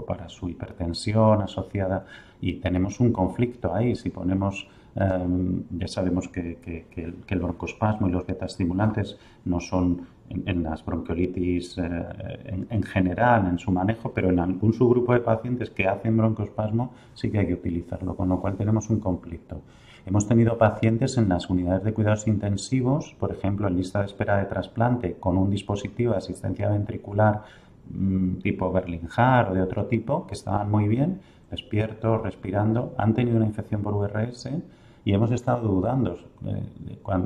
para 0.07 0.29
su 0.29 0.49
hipertensión 0.49 1.43
asociada 1.43 2.05
y 2.41 2.55
tenemos 2.55 2.99
un 2.99 3.13
conflicto 3.13 3.73
ahí. 3.73 3.95
Si 3.95 4.11
ponemos 4.11 4.67
Em, 4.97 5.65
ya 5.77 5.89
sabemos 5.89 6.29
que, 6.29 6.87
el, 6.97 7.39
broncoespasmo 7.39 8.07
y 8.09 8.13
los 8.13 8.25
beta-estimulantes 8.27 9.19
no 9.45 9.59
son 9.59 10.07
en, 10.29 10.63
las 10.63 10.85
bronquiolitis 10.85 11.79
eh, 11.79 12.67
en, 12.71 12.83
general, 12.85 13.47
en 13.47 13.59
su 13.59 13.73
manejo, 13.73 14.13
pero 14.13 14.31
en 14.31 14.39
algún 14.39 14.73
subgrupo 14.73 15.13
de 15.13 15.21
pacientes 15.21 15.71
que 15.71 15.89
hacen 15.89 16.17
broncoespasmo 16.17 16.93
sí 17.15 17.31
que 17.31 17.41
hay 17.41 17.47
que 17.49 17.55
utilizarlo, 17.55 18.17
con 18.17 18.29
lo 18.29 18.41
cual 18.41 18.57
tenemos 18.57 18.89
un 18.89 19.01
conflicto. 19.01 19.63
Hemos 20.07 20.29
tenido 20.29 20.59
pacientes 20.59 21.19
en 21.19 21.29
las 21.29 21.51
unidades 21.51 21.83
de 21.83 21.93
cuidados 21.93 22.29
intensivos, 22.29 23.17
por 23.19 23.33
ejemplo, 23.33 23.67
en 23.67 23.77
lista 23.77 24.01
de 24.01 24.07
espera 24.07 24.37
de 24.37 24.45
trasplante, 24.45 25.15
con 25.19 25.37
un 25.37 25.51
dispositivo 25.51 26.13
de 26.13 26.19
asistencia 26.19 26.69
ventricular 26.69 27.43
mm, 27.91 28.35
tipo 28.37 28.71
Berlin-Hart 28.71 29.51
o 29.51 29.55
de 29.55 29.63
otro 29.63 29.87
tipo, 29.87 30.27
que 30.27 30.35
estaban 30.35 30.71
muy 30.71 30.87
bien, 30.87 31.21
despiertos, 31.51 32.23
respirando, 32.23 32.95
han 32.97 33.15
tenido 33.15 33.37
una 33.39 33.47
infección 33.47 33.83
por 33.83 33.95
VRS 33.95 34.51
y 35.05 35.13
hemos 35.13 35.31
estado 35.31 35.69
dudando 35.69 36.19
eh, 36.47 36.63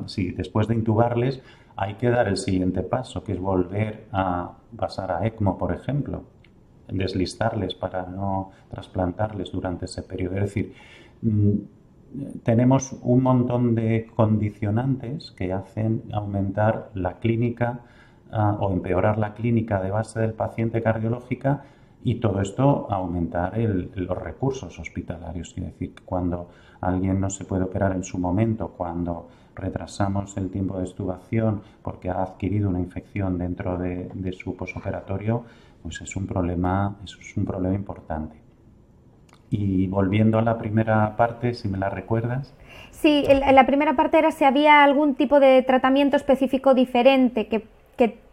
si 0.07 0.31
después 0.31 0.67
de 0.67 0.75
intubarles 0.75 1.41
hay 1.75 1.95
que 1.95 2.09
dar 2.09 2.27
el 2.27 2.35
siguiente 2.35 2.83
paso, 2.83 3.23
que 3.23 3.31
es 3.31 3.39
volver 3.39 4.07
a 4.11 4.51
pasar 4.75 5.11
a 5.11 5.25
ECMO, 5.25 5.57
por 5.57 5.71
ejemplo, 5.71 6.23
deslistarles 6.89 7.73
para 7.73 8.05
no 8.05 8.51
trasplantarles 8.69 9.51
durante 9.51 9.85
ese 9.85 10.03
periodo. 10.03 10.35
Es 10.35 10.41
decir, 10.41 10.73
mm, 11.21 11.53
tenemos 12.43 12.97
un 13.01 13.23
montón 13.23 13.75
de 13.75 14.07
condicionantes 14.13 15.31
que 15.31 15.53
hacen 15.53 16.03
aumentar 16.11 16.89
la 16.95 17.19
clínica 17.19 17.81
ah, 18.31 18.57
o 18.59 18.73
empeorar 18.73 19.17
la 19.17 19.33
clínica 19.33 19.81
de 19.81 19.91
base 19.91 20.19
del 20.19 20.33
paciente 20.33 20.81
cardiológica 20.81 21.63
y 22.03 22.15
todo 22.15 22.41
esto 22.41 22.87
aumentar 22.89 23.57
los 23.57 24.17
recursos 24.17 24.79
hospitalarios. 24.79 25.53
Es 25.57 25.63
decir, 25.63 25.93
cuando 26.05 26.49
alguien 26.81 27.19
no 27.19 27.29
se 27.29 27.45
puede 27.45 27.63
operar 27.63 27.91
en 27.93 28.03
su 28.03 28.17
momento, 28.17 28.69
cuando 28.69 29.27
retrasamos 29.55 30.37
el 30.37 30.49
tiempo 30.49 30.77
de 30.77 30.85
extubación 30.85 31.61
porque 31.83 32.09
ha 32.09 32.23
adquirido 32.23 32.69
una 32.69 32.79
infección 32.79 33.37
dentro 33.37 33.77
de, 33.77 34.31
su 34.31 34.55
posoperatorio, 34.55 35.43
pues 35.83 36.01
es 36.01 36.15
un 36.15 36.25
problema, 36.25 36.95
es 37.03 37.37
un 37.37 37.45
problema 37.45 37.75
importante. 37.75 38.37
Y 39.49 39.87
volviendo 39.87 40.37
a 40.37 40.41
la 40.43 40.57
primera 40.57 41.15
parte, 41.17 41.53
si 41.53 41.67
me 41.67 41.77
la 41.77 41.89
recuerdas. 41.89 42.53
Sí, 42.91 43.23
en 43.27 43.55
la 43.55 43.65
primera 43.65 43.95
parte 43.95 44.19
era 44.19 44.31
si 44.31 44.43
había 44.43 44.83
algún 44.83 45.15
tipo 45.15 45.39
de 45.39 45.63
tratamiento 45.63 46.15
específico 46.15 46.73
diferente 46.73 47.47
que, 47.47 47.67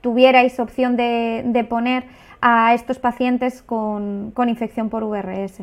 tuvierais 0.00 0.60
opción 0.60 0.96
de, 0.96 1.66
poner 1.68 2.04
a 2.40 2.74
estos 2.74 2.98
pacientes 2.98 3.62
con, 3.62 4.30
con 4.32 4.48
infección 4.48 4.90
por 4.90 5.04
VRS. 5.04 5.62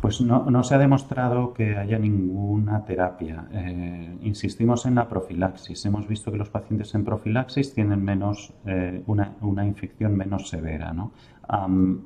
Pues 0.00 0.20
no, 0.20 0.62
se 0.62 0.74
ha 0.74 0.78
demostrado 0.78 1.52
que 1.52 1.76
haya 1.76 1.98
ninguna 1.98 2.84
terapia. 2.84 3.46
Eh, 3.52 4.16
insistimos 4.22 4.86
en 4.86 4.94
la 4.94 5.08
profilaxis. 5.08 5.84
Hemos 5.86 6.06
visto 6.06 6.30
que 6.30 6.38
los 6.38 6.50
pacientes 6.50 6.94
en 6.94 7.04
profilaxis 7.04 7.74
tienen 7.74 8.04
menos, 8.04 8.52
eh, 8.64 9.02
una, 9.06 9.66
infección 9.66 10.16
menos 10.16 10.48
severa. 10.48 10.94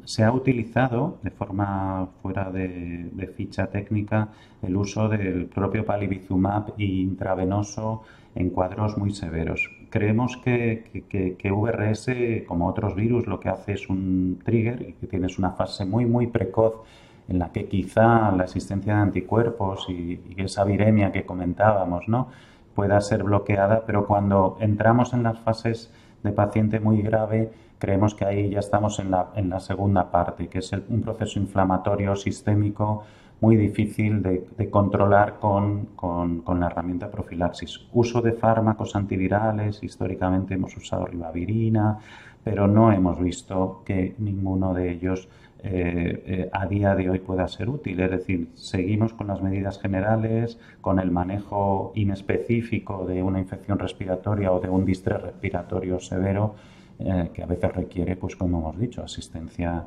se 0.04 0.24
ha 0.24 0.32
utilizado 0.32 1.18
de 1.22 1.30
forma 1.30 2.08
fuera 2.22 2.50
de, 2.50 3.32
ficha 3.36 3.66
técnica 3.66 4.28
el 4.62 4.76
uso 4.76 5.08
del 5.08 5.46
propio 5.46 5.84
palivizumab 5.84 6.74
intravenoso 6.78 8.02
en 8.34 8.50
cuadros 8.50 8.96
muy 8.96 9.10
severos. 9.10 9.68
Creemos 9.90 10.38
que, 10.38 11.04
que, 11.38 11.50
VRS, 11.50 12.46
como 12.46 12.68
otros 12.68 12.94
virus, 12.94 13.26
lo 13.26 13.38
que 13.38 13.50
hace 13.50 13.74
es 13.74 13.90
un 13.90 14.38
trigger 14.42 14.80
y 14.88 14.92
que 14.94 15.06
tienes 15.06 15.38
una 15.38 15.50
fase 15.50 15.84
muy, 15.84 16.06
muy 16.06 16.28
precoz 16.28 16.82
en 17.28 17.38
la 17.38 17.52
que 17.52 17.66
quizá 17.66 18.30
la 18.32 18.44
existencia 18.44 18.94
de 18.94 19.00
anticuerpos 19.00 19.86
y, 19.88 20.20
esa 20.36 20.64
viremia 20.64 21.12
que 21.12 21.24
comentábamos, 21.24 22.08
¿no? 22.08 22.28
pueda 22.74 23.00
ser 23.00 23.22
bloqueada, 23.22 23.84
pero 23.86 24.06
cuando 24.06 24.56
entramos 24.60 25.12
en 25.12 25.22
las 25.22 25.38
fases 25.40 25.92
de 26.22 26.32
paciente 26.32 26.80
muy 26.80 27.02
grave, 27.02 27.50
creemos 27.78 28.14
que 28.14 28.24
ahí 28.24 28.50
ya 28.50 28.60
estamos 28.60 28.98
en 28.98 29.10
la, 29.10 29.30
en 29.34 29.50
la 29.50 29.60
segunda 29.60 30.10
parte, 30.10 30.48
que 30.48 30.60
es 30.60 30.72
un 30.72 31.02
proceso 31.02 31.38
inflamatorio 31.38 32.16
sistémico 32.16 33.04
muy 33.40 33.56
difícil 33.56 34.22
de, 34.22 34.70
controlar 34.70 35.40
con, 35.40 35.86
con, 35.96 36.42
con, 36.42 36.60
la 36.60 36.66
herramienta 36.66 37.10
profilaxis. 37.10 37.80
Uso 37.92 38.22
de 38.22 38.32
fármacos 38.34 38.94
antivirales, 38.94 39.82
históricamente 39.82 40.54
hemos 40.54 40.76
usado 40.76 41.06
ribavirina, 41.06 41.98
pero 42.44 42.68
no 42.68 42.92
hemos 42.92 43.18
visto 43.20 43.82
que 43.84 44.14
ninguno 44.18 44.72
de 44.74 44.92
ellos 44.92 45.28
eh, 45.64 46.24
eh, 46.26 46.50
a 46.52 46.66
día 46.66 46.96
de 46.96 47.08
hoy 47.08 47.20
pueda 47.20 47.46
ser 47.46 47.68
útil. 47.68 48.00
Es 48.00 48.10
decir, 48.10 48.48
seguimos 48.54 49.12
con 49.12 49.28
las 49.28 49.40
medidas 49.42 49.80
generales, 49.80 50.58
con 50.80 50.98
el 50.98 51.12
manejo 51.12 51.92
inespecífico 51.94 53.06
de 53.06 53.22
una 53.22 53.38
infección 53.38 53.78
respiratoria 53.78 54.50
o 54.50 54.58
de 54.58 54.68
un 54.68 54.84
distrés 54.84 55.22
respiratorio 55.22 56.00
severo, 56.00 56.56
eh, 56.98 57.30
que 57.32 57.44
a 57.44 57.46
veces 57.46 57.72
requiere, 57.72 58.16
pues 58.16 58.34
como 58.34 58.58
hemos 58.58 58.78
dicho, 58.78 59.02
asistencia 59.02 59.86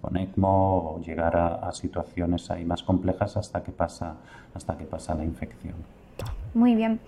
con 0.00 0.16
ECMO 0.16 0.94
o 0.94 1.00
llegar 1.00 1.36
a, 1.36 1.72
situaciones 1.72 2.48
ahí 2.52 2.64
más 2.64 2.84
complejas 2.84 3.36
hasta 3.36 3.60
que 3.60 3.72
pasa, 3.72 4.14
hasta 4.54 4.78
que 4.78 4.84
pasa 4.84 5.16
la 5.16 5.24
infección. 5.24 5.74
Muy 6.54 6.76
bien. 6.76 7.00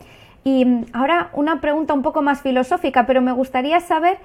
Y 0.42 0.84
ahora 0.92 1.30
una 1.32 1.60
pregunta 1.60 1.94
un 1.94 2.02
poco 2.02 2.22
más 2.22 2.40
filosófica, 2.40 3.06
pero 3.06 3.22
me 3.22 3.30
gustaría 3.30 3.78
saber 3.78 4.18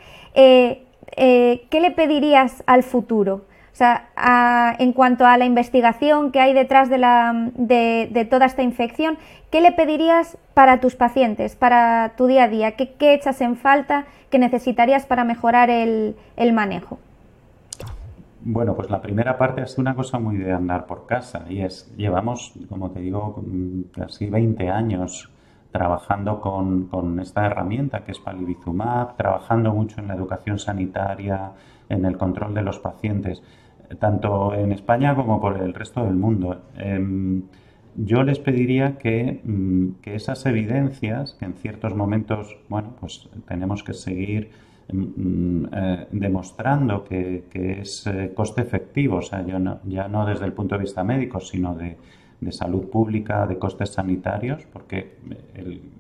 eh, 1.16 1.66
¿qué 1.70 1.80
le 1.82 1.92
pedirías 1.92 2.64
al 2.66 2.84
futuro? 2.84 3.46
O 3.74 3.76
sea, 3.76 4.76
en 4.80 4.92
cuanto 4.92 5.26
a 5.26 5.38
la 5.38 5.46
investigación 5.46 6.32
que 6.32 6.42
hay 6.42 6.54
detrás 6.54 6.90
de, 6.90 8.28
toda 8.30 8.46
esta 8.46 8.64
infección, 8.64 9.18
¿qué 9.50 9.62
le 9.62 9.72
pedirías 9.72 10.38
para 10.54 10.82
tus 10.82 10.96
pacientes, 10.96 11.56
para 11.56 12.14
tu 12.18 12.28
día 12.28 12.44
a 12.44 12.48
día? 12.50 12.72
¿Qué, 12.74 13.14
echas 13.14 13.40
en 13.40 13.56
falta 13.56 14.06
que 14.30 14.40
necesitarías 14.40 15.06
para 15.06 15.24
mejorar 15.24 15.70
el, 15.70 16.16
manejo? 16.54 17.00
Bueno, 18.42 18.76
pues 18.76 18.90
la 18.90 19.02
primera 19.02 19.38
parte 19.38 19.62
es 19.62 19.78
una 19.78 19.96
cosa 19.96 20.20
muy 20.20 20.38
de 20.38 20.52
andar 20.52 20.86
por 20.86 21.06
casa 21.06 21.46
y 21.48 21.62
es, 21.62 21.96
llevamos, 21.96 22.54
como 22.68 22.92
te 22.92 23.00
digo, 23.00 23.42
casi 23.94 24.30
20 24.30 24.70
años 24.70 25.30
trabajando 25.72 26.42
con, 26.42 27.20
esta 27.20 27.46
herramienta 27.46 28.04
que 28.04 28.12
es 28.12 28.20
Palivizumab, 28.20 29.16
trabajando 29.16 29.74
mucho 29.74 30.02
en 30.02 30.08
la 30.08 30.16
educación 30.16 30.60
sanitaria, 30.60 31.52
en 31.90 32.06
el 32.06 32.18
control 32.18 32.54
de 32.54 32.62
los 32.62 32.80
pacientes, 32.80 33.42
tanto 34.00 34.54
en 34.54 34.72
España 34.72 35.16
como 35.16 35.40
por 35.40 35.58
el 35.58 35.74
resto 35.74 36.04
del 36.04 36.16
mundo. 36.16 36.62
Em, 36.78 37.44
yo 37.96 38.24
les 38.24 38.40
pediría 38.40 38.98
que, 38.98 39.42
mm, 39.44 40.02
que, 40.02 40.16
esas 40.16 40.46
evidencias, 40.46 41.34
que 41.34 41.46
en 41.46 41.54
ciertos 41.54 41.94
momentos, 41.96 42.58
bueno, 42.70 42.94
pues 43.00 43.30
tenemos 43.48 43.84
que 43.84 43.94
seguir 43.94 44.52
mm, 44.92 44.98
mm, 44.98 45.70
eh, 45.74 46.08
demostrando 46.12 47.04
que, 47.04 47.46
es 47.54 48.08
eh, 48.08 48.32
coste 48.34 48.62
efectivo, 48.62 49.18
o 49.18 49.22
sea, 49.22 49.46
yo 49.46 49.58
ya 49.86 50.08
no 50.08 50.26
desde 50.26 50.46
el 50.46 50.54
punto 50.54 50.76
de 50.76 50.82
vista 50.82 51.04
médico, 51.04 51.40
sino 51.40 51.76
de, 51.76 51.98
de 52.42 52.52
salud 52.52 52.90
pública, 52.90 53.48
de 53.48 53.58
costes 53.58 53.92
sanitarios, 53.92 54.68
porque 54.74 55.18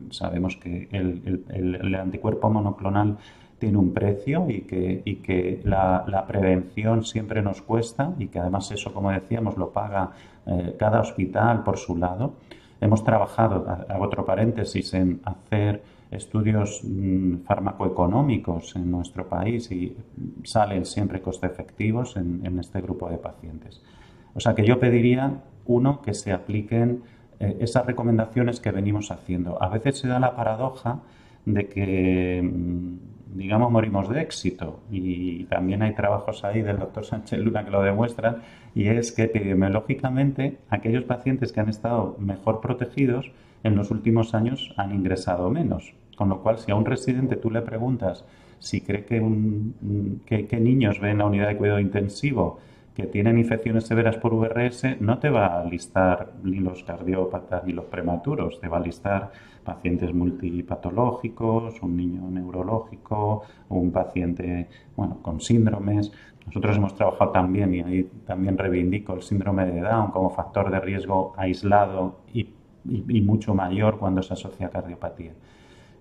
sabemos 0.09 0.57
que 0.57 0.89
el, 0.91 1.95
anticuerpo 1.95 2.49
monoclonal 2.49 3.17
tiene 3.59 3.77
un 3.77 3.93
precio 3.93 4.49
y 4.49 4.61
que, 4.61 5.03
y 5.05 5.17
que 5.17 5.61
la, 5.63 6.25
prevención 6.27 7.05
siempre 7.05 7.41
nos 7.41 7.61
cuesta 7.61 8.13
y 8.17 8.27
que 8.27 8.39
además 8.39 8.71
eso, 8.71 8.93
como 8.93 9.11
decíamos, 9.11 9.55
lo 9.55 9.69
paga 9.69 10.11
eh, 10.47 10.75
cada 10.77 10.99
hospital 10.99 11.63
por 11.63 11.77
su 11.77 11.95
lado. 11.95 12.33
Hemos 12.81 13.03
trabajado, 13.03 13.67
hago 13.87 14.03
otro 14.03 14.25
paréntesis, 14.25 14.93
en 14.95 15.21
hacer 15.23 15.83
estudios 16.11 16.81
mm, 16.83 17.43
farmacoeconómicos 17.45 18.75
en 18.75 18.91
nuestro 18.91 19.27
país 19.27 19.71
y 19.71 19.95
salen 20.43 20.85
siempre 20.85 21.21
coste 21.21 21.47
efectivos 21.47 22.17
en, 22.17 22.59
este 22.59 22.81
grupo 22.81 23.09
de 23.09 23.17
pacientes. 23.17 23.81
O 24.33 24.39
sea 24.39 24.53
que 24.53 24.65
yo 24.65 24.79
pediría, 24.79 25.41
uno, 25.73 26.01
que 26.01 26.13
se 26.13 26.31
apliquen 26.31 27.03
eh, 27.39 27.57
esas 27.59 27.85
recomendaciones 27.85 28.59
que 28.59 28.71
venimos 28.71 29.11
haciendo. 29.11 29.61
A 29.61 29.69
veces 29.69 29.99
se 29.99 30.07
da 30.07 30.19
la 30.19 30.35
paradoja 30.35 30.99
de 31.45 31.67
que, 31.67 32.41
mm, 32.43 33.37
digamos, 33.37 33.71
morimos 33.71 34.09
de 34.09 34.21
éxito 34.21 34.81
y 34.91 35.45
también 35.45 35.81
hay 35.81 35.95
trabajos 35.95 36.43
ahí 36.43 36.61
del 36.61 36.79
doctor 36.79 37.05
Sánchez 37.05 37.39
Luna 37.39 37.63
que 37.63 37.71
lo 37.71 37.81
demuestran 37.81 38.37
y 38.75 38.87
es 38.87 39.11
que 39.11 39.23
epidemiológicamente 39.23 40.57
aquellos 40.69 41.03
pacientes 41.05 41.51
que 41.51 41.61
han 41.61 41.69
estado 41.69 42.15
mejor 42.19 42.61
protegidos 42.61 43.31
en 43.63 43.75
los 43.75 43.91
últimos 43.91 44.33
años 44.33 44.73
han 44.77 44.93
ingresado 44.93 45.49
menos. 45.49 45.93
Con 46.17 46.29
lo 46.29 46.41
cual, 46.41 46.59
si 46.59 46.71
a 46.71 46.75
un 46.75 46.85
residente 46.85 47.35
tú 47.35 47.49
le 47.49 47.61
preguntas 47.61 48.25
si 48.61 48.81
cree 48.81 49.05
que, 49.05 50.45
que, 50.47 50.59
niños 50.59 50.99
ven 50.99 51.17
la 51.17 51.25
unidad 51.25 51.47
de 51.47 51.57
cuidado 51.57 51.79
intensivo 51.79 52.59
que 53.01 53.07
tienen 53.07 53.39
infecciones 53.39 53.85
severas 53.85 54.17
por 54.17 54.35
VRS, 54.35 55.01
no 55.01 55.17
te 55.17 55.29
va 55.29 55.59
a 55.59 55.65
listar 55.65 56.33
ni 56.43 56.59
los 56.59 56.83
cardiópatas 56.83 57.63
ni 57.63 57.73
los 57.73 57.85
prematuros, 57.85 58.59
te 58.59 58.67
va 58.67 58.77
a 58.77 58.79
listar 58.79 59.31
pacientes 59.63 60.13
multipatológicos, 60.13 61.81
un 61.81 61.97
niño 61.97 62.29
neurológico, 62.29 63.43
un 63.69 63.91
paciente 63.91 64.69
bueno, 64.95 65.17
con 65.21 65.41
síndromes. 65.41 66.11
Nosotros 66.45 66.77
hemos 66.77 66.95
trabajado 66.95 67.31
también, 67.31 67.73
y 67.73 67.81
ahí 67.81 68.09
también 68.25 68.57
reivindico 68.57 69.13
el 69.13 69.21
síndrome 69.21 69.65
de 69.65 69.81
Down 69.81 70.11
como 70.11 70.29
factor 70.29 70.71
de 70.71 70.79
riesgo 70.79 71.33
aislado 71.37 72.19
y, 72.33 72.49
y 72.85 73.21
mucho 73.21 73.55
mayor 73.55 73.97
cuando 73.97 74.21
se 74.21 74.33
asocia 74.33 74.67
a 74.67 74.69
cardiopatía. 74.69 75.33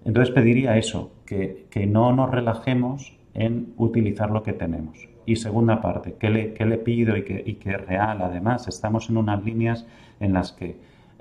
Entonces 0.04 0.34
pediría 0.34 0.76
eso, 0.76 1.12
que, 1.26 1.66
no 1.86 2.12
nos 2.12 2.30
relajemos 2.30 3.16
en 3.34 3.74
utilizar 3.76 4.30
lo 4.30 4.42
que 4.42 4.52
tenemos. 4.52 5.09
Y 5.26 5.36
segunda 5.36 5.80
parte, 5.80 6.16
¿qué 6.18 6.30
le, 6.30 6.54
le 6.58 6.78
pido 6.78 7.16
y 7.16 7.24
que, 7.24 7.42
y 7.44 7.54
que, 7.54 7.70
es 7.70 7.86
real? 7.86 8.22
Además, 8.22 8.68
estamos 8.68 9.10
en 9.10 9.16
unas 9.16 9.44
líneas 9.44 9.86
en 10.18 10.32
las 10.32 10.52
que 10.52 10.76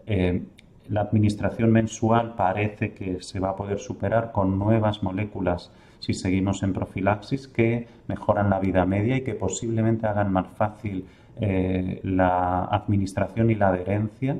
eh, 0.08 0.42
la 0.90 1.02
administración 1.02 1.72
mensual 1.72 2.34
parece 2.36 2.94
que 2.94 3.22
se 3.22 3.40
va 3.40 3.50
a 3.50 3.56
poder 3.56 3.80
superar 3.80 4.32
con 4.32 4.58
nuevas 4.58 5.04
moléculas 5.04 5.72
si 6.00 6.14
seguimos 6.14 6.64
en 6.64 6.74
profilaxis 6.74 7.48
que 7.48 7.88
mejoran 8.08 8.50
la 8.50 8.60
vida 8.60 8.86
media 8.86 9.18
y 9.18 9.22
que 9.22 9.36
posiblemente 9.36 10.08
hagan 10.08 10.32
más 10.32 10.48
fácil 10.48 11.06
eh, 11.40 12.00
la 12.04 12.66
administración 12.66 13.52
y 13.52 13.56
la 13.56 13.70
adherencia. 13.70 14.38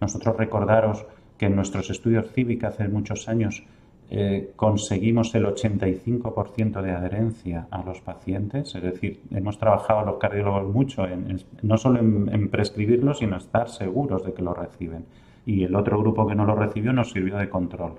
Nosotros 0.00 0.36
recordaros 0.36 1.06
que 1.38 1.46
en 1.46 1.56
nuestros 1.56 1.90
estudios 1.90 2.30
cívicos 2.32 2.70
hace 2.70 2.88
muchos 2.88 3.28
años 3.28 3.62
eh, 4.08 4.52
conseguimos 4.54 5.34
el 5.34 5.46
85% 5.46 6.80
de 6.80 6.92
adherencia 6.92 7.66
a 7.72 7.82
los 7.82 8.00
pacientes, 8.00 8.72
es 8.74 8.82
decir, 8.82 9.20
hemos 9.32 9.58
trabajado 9.58 10.06
los 10.06 10.18
cardiólogos 10.18 10.72
mucho 10.72 11.06
en, 11.08 11.40
no 11.62 11.76
solo 11.76 11.98
en, 11.98 12.48
prescribirlo, 12.48 13.14
sino 13.14 13.36
estar 13.36 13.68
seguros 13.68 14.24
de 14.24 14.32
que 14.32 14.42
lo 14.42 14.54
reciben. 14.54 15.04
Y 15.44 15.64
el 15.64 15.74
otro 15.74 15.98
grupo 15.98 16.26
que 16.26 16.36
no 16.36 16.44
lo 16.44 16.54
recibió 16.54 16.92
nos 16.92 17.10
sirvió 17.10 17.36
de 17.36 17.48
control. 17.48 17.94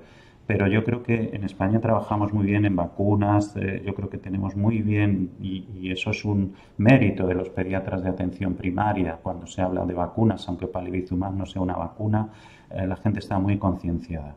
Pero 0.46 0.68
yo 0.68 0.86
creo 0.86 1.04
que 1.04 1.32
en 1.34 1.44
España 1.44 1.82
trabajamos 1.82 2.32
muy 2.32 2.46
bien 2.46 2.64
en 2.64 2.78
vacunas, 2.78 3.54
eh, 3.58 3.84
yo 3.86 3.94
creo 3.94 4.10
que 4.10 4.18
tenemos 4.18 4.56
muy 4.56 4.82
bien, 4.82 5.32
y, 5.42 5.92
eso 5.92 6.12
es 6.12 6.24
un 6.24 6.54
mérito 6.78 7.28
de 7.28 7.36
los 7.36 7.50
pediatras 7.50 8.02
de 8.02 8.10
atención 8.10 8.54
primaria 8.54 9.20
cuando 9.22 9.46
se 9.46 9.62
habla 9.62 9.86
de 9.86 9.94
vacunas, 9.94 10.48
aunque 10.48 10.68
palivizumab 10.68 11.34
no 11.34 11.46
sea 11.46 11.62
una 11.62 11.76
vacuna, 11.76 12.30
eh, 12.70 12.88
la 12.88 12.96
gente 12.96 13.20
está 13.20 13.40
muy 13.40 13.58
concienciada 13.58 14.36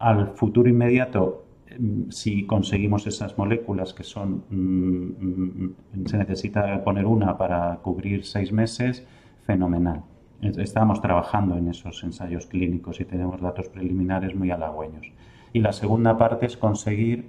al 0.00 0.28
futuro 0.34 0.68
inmediato, 0.68 1.44
mm, 1.78 2.10
si 2.10 2.46
conseguimos 2.46 3.06
esas 3.06 3.36
moléculas 3.38 3.94
que 3.94 4.02
son, 4.02 4.44
mm, 4.50 5.66
mm, 6.00 6.06
se 6.06 6.18
necesita 6.18 6.82
poner 6.82 7.06
una 7.06 7.36
para 7.36 7.76
cubrir 7.82 8.24
seis 8.24 8.50
meses, 8.52 9.06
fenomenal. 9.46 10.02
Estamos 10.40 11.02
trabajando 11.02 11.56
en 11.58 11.68
esos 11.68 12.02
ensayos 12.02 12.46
clínicos 12.46 12.98
y 13.00 13.04
tenemos 13.04 13.40
datos 13.42 13.68
preliminares 13.68 14.34
muy 14.34 14.50
halagüeños. 14.50 15.12
Y 15.52 15.60
la 15.60 15.72
segunda 15.72 16.16
parte 16.16 16.46
es 16.46 16.56
conseguir 16.56 17.28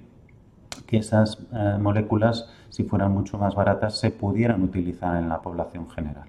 que 0.86 0.96
esas 0.96 1.46
eh, 1.52 1.76
moléculas, 1.78 2.48
si 2.70 2.84
fueran 2.84 3.12
mucho 3.12 3.36
más 3.36 3.54
baratas, 3.54 3.98
se 3.98 4.10
pudieran 4.10 4.62
utilizar 4.62 5.16
en 5.16 5.28
la 5.28 5.42
población 5.42 5.90
general 5.90 6.28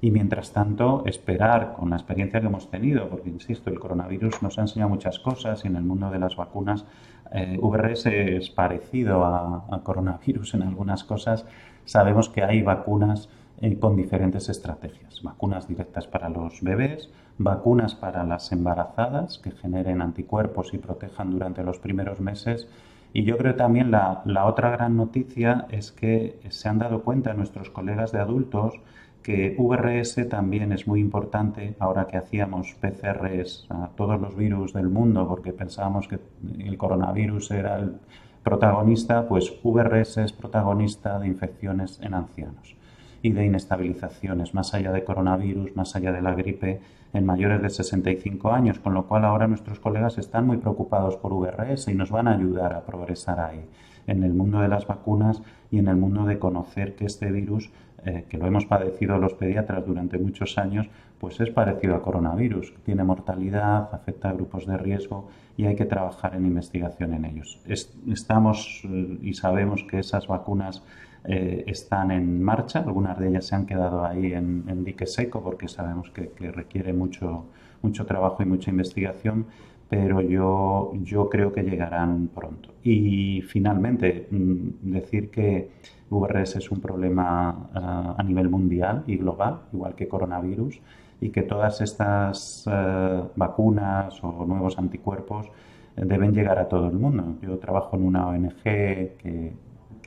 y 0.00 0.10
mientras 0.10 0.52
tanto 0.52 1.02
esperar 1.06 1.72
con 1.72 1.90
la 1.90 1.96
experiencia 1.96 2.40
que 2.40 2.46
hemos 2.46 2.70
tenido, 2.70 3.08
porque 3.08 3.30
insisto, 3.30 3.70
el 3.70 3.80
coronavirus 3.80 4.42
nos 4.42 4.58
ha 4.58 4.62
enseñado 4.62 4.90
muchas 4.90 5.18
cosas 5.18 5.64
y 5.64 5.68
en 5.68 5.76
el 5.76 5.82
mundo 5.82 6.10
de 6.10 6.18
las 6.18 6.36
vacunas 6.36 6.84
eh, 7.32 7.58
VRS 7.60 8.06
es 8.06 8.50
parecido 8.50 9.24
a, 9.24 9.80
coronavirus 9.82 10.54
en 10.54 10.62
algunas 10.62 11.04
cosas. 11.04 11.46
Sabemos 11.84 12.28
que 12.28 12.44
hay 12.44 12.62
vacunas 12.62 13.28
eh, 13.60 13.78
con 13.78 13.96
diferentes 13.96 14.48
estrategias, 14.48 15.20
vacunas 15.22 15.66
directas 15.66 16.06
para 16.06 16.28
los 16.28 16.62
bebés, 16.62 17.10
vacunas 17.38 17.94
para 17.94 18.22
las 18.24 18.52
embarazadas 18.52 19.38
que 19.38 19.50
generen 19.50 20.00
anticuerpos 20.00 20.74
y 20.74 20.78
protejan 20.78 21.30
durante 21.30 21.64
los 21.64 21.80
primeros 21.80 22.20
meses. 22.20 22.68
Y 23.12 23.24
yo 23.24 23.36
creo 23.36 23.56
también 23.56 23.90
la, 23.90 24.22
la 24.26 24.44
otra 24.44 24.70
gran 24.70 24.96
noticia 24.96 25.66
es 25.70 25.90
que 25.90 26.38
se 26.50 26.68
han 26.68 26.78
dado 26.78 27.02
cuenta 27.02 27.34
nuestros 27.34 27.70
colegas 27.70 28.12
de 28.12 28.20
adultos 28.20 28.74
que 29.22 29.54
VRS 29.58 30.28
también 30.28 30.72
es 30.72 30.86
muy 30.86 31.00
importante 31.00 31.74
ahora 31.78 32.06
que 32.06 32.16
hacíamos 32.16 32.74
PCRs 32.80 33.66
a 33.68 33.90
todos 33.96 34.20
los 34.20 34.36
virus 34.36 34.72
del 34.72 34.88
mundo 34.88 35.26
porque 35.28 35.52
pensábamos 35.52 36.08
que 36.08 36.18
el 36.58 36.78
coronavirus 36.78 37.50
era 37.50 37.78
el 37.78 37.98
protagonista, 38.42 39.28
pues 39.28 39.52
VRS 39.62 40.18
es 40.18 40.32
protagonista 40.32 41.18
de 41.18 41.26
infecciones 41.26 42.00
en 42.02 42.14
ancianos 42.14 42.77
y 43.22 43.32
de 43.32 43.46
inestabilizaciones, 43.46 44.54
más 44.54 44.74
allá 44.74 44.92
de 44.92 45.04
coronavirus, 45.04 45.74
más 45.76 45.96
allá 45.96 46.12
de 46.12 46.22
la 46.22 46.34
gripe, 46.34 46.80
en 47.12 47.24
mayores 47.24 47.62
de 47.62 47.70
65 47.70 48.52
años, 48.52 48.78
con 48.78 48.94
lo 48.94 49.06
cual 49.06 49.24
ahora 49.24 49.46
nuestros 49.46 49.80
colegas 49.80 50.18
están 50.18 50.46
muy 50.46 50.58
preocupados 50.58 51.16
por 51.16 51.32
VRS 51.32 51.88
y 51.88 51.94
nos 51.94 52.10
van 52.10 52.28
a 52.28 52.34
ayudar 52.34 52.74
a 52.74 52.84
progresar 52.84 53.40
ahí, 53.40 53.64
en 54.06 54.22
el 54.22 54.34
mundo 54.34 54.60
de 54.60 54.68
las 54.68 54.86
vacunas 54.86 55.42
y 55.70 55.78
en 55.78 55.88
el 55.88 55.96
mundo 55.96 56.24
de 56.24 56.38
conocer 56.38 56.94
que 56.94 57.06
este 57.06 57.30
virus 57.30 57.70
eh, 58.04 58.26
que 58.28 58.38
lo 58.38 58.46
hemos 58.46 58.64
padecido 58.64 59.18
los 59.18 59.34
pediatras 59.34 59.84
durante 59.84 60.18
muchos 60.18 60.56
años, 60.56 60.88
pues 61.18 61.40
es 61.40 61.50
parecido 61.50 61.96
a 61.96 62.02
coronavirus. 62.02 62.74
Tiene 62.84 63.02
mortalidad, 63.02 63.92
afecta 63.92 64.30
a 64.30 64.32
grupos 64.32 64.66
de 64.66 64.76
riesgo 64.76 65.28
y 65.56 65.66
hay 65.66 65.74
que 65.74 65.84
trabajar 65.84 66.36
en 66.36 66.46
investigación 66.46 67.12
en 67.14 67.24
ellos. 67.24 67.60
estamos 67.66 68.82
eh, 68.84 69.18
y 69.20 69.34
sabemos 69.34 69.84
que 69.84 69.98
esas 69.98 70.28
vacunas 70.28 70.84
eh, 71.30 71.64
están 71.66 72.10
en 72.10 72.42
marcha, 72.42 72.78
algunas 72.78 73.18
de 73.18 73.28
ellas 73.28 73.44
se 73.44 73.54
han 73.54 73.66
quedado 73.66 74.02
ahí 74.02 74.32
en, 74.32 74.82
dique 74.82 75.06
seco 75.06 75.42
porque 75.42 75.68
sabemos 75.68 76.10
que, 76.10 76.30
requiere 76.50 76.94
mucho, 76.94 77.44
mucho 77.82 78.06
trabajo 78.06 78.42
y 78.42 78.46
mucha 78.46 78.70
investigación, 78.70 79.44
pero 79.90 80.22
yo, 80.22 80.92
yo 81.02 81.28
creo 81.28 81.52
que 81.52 81.64
llegarán 81.64 82.28
pronto. 82.34 82.70
Y 82.82 83.42
finalmente, 83.42 84.26
mm, 84.30 84.90
decir 84.90 85.30
que 85.30 85.70
VRS 86.08 86.56
es 86.56 86.70
un 86.70 86.80
problema 86.80 87.68
eh, 87.74 87.78
a 88.16 88.22
nivel 88.22 88.48
mundial 88.48 89.04
y 89.06 89.18
global, 89.18 89.60
igual 89.74 89.94
que 89.94 90.08
coronavirus, 90.08 90.80
y 91.20 91.28
que 91.28 91.42
todas 91.42 91.82
estas 91.82 92.64
eh, 92.72 93.22
vacunas 93.36 94.18
o 94.24 94.46
nuevos 94.46 94.78
anticuerpos 94.78 95.50
deben 95.94 96.32
llegar 96.32 96.58
a 96.58 96.68
todo 96.68 96.88
el 96.88 96.94
mundo. 96.94 97.36
Yo 97.42 97.58
trabajo 97.58 97.96
en 97.96 98.04
una 98.04 98.28
ONG 98.28 98.62
que, 98.62 99.52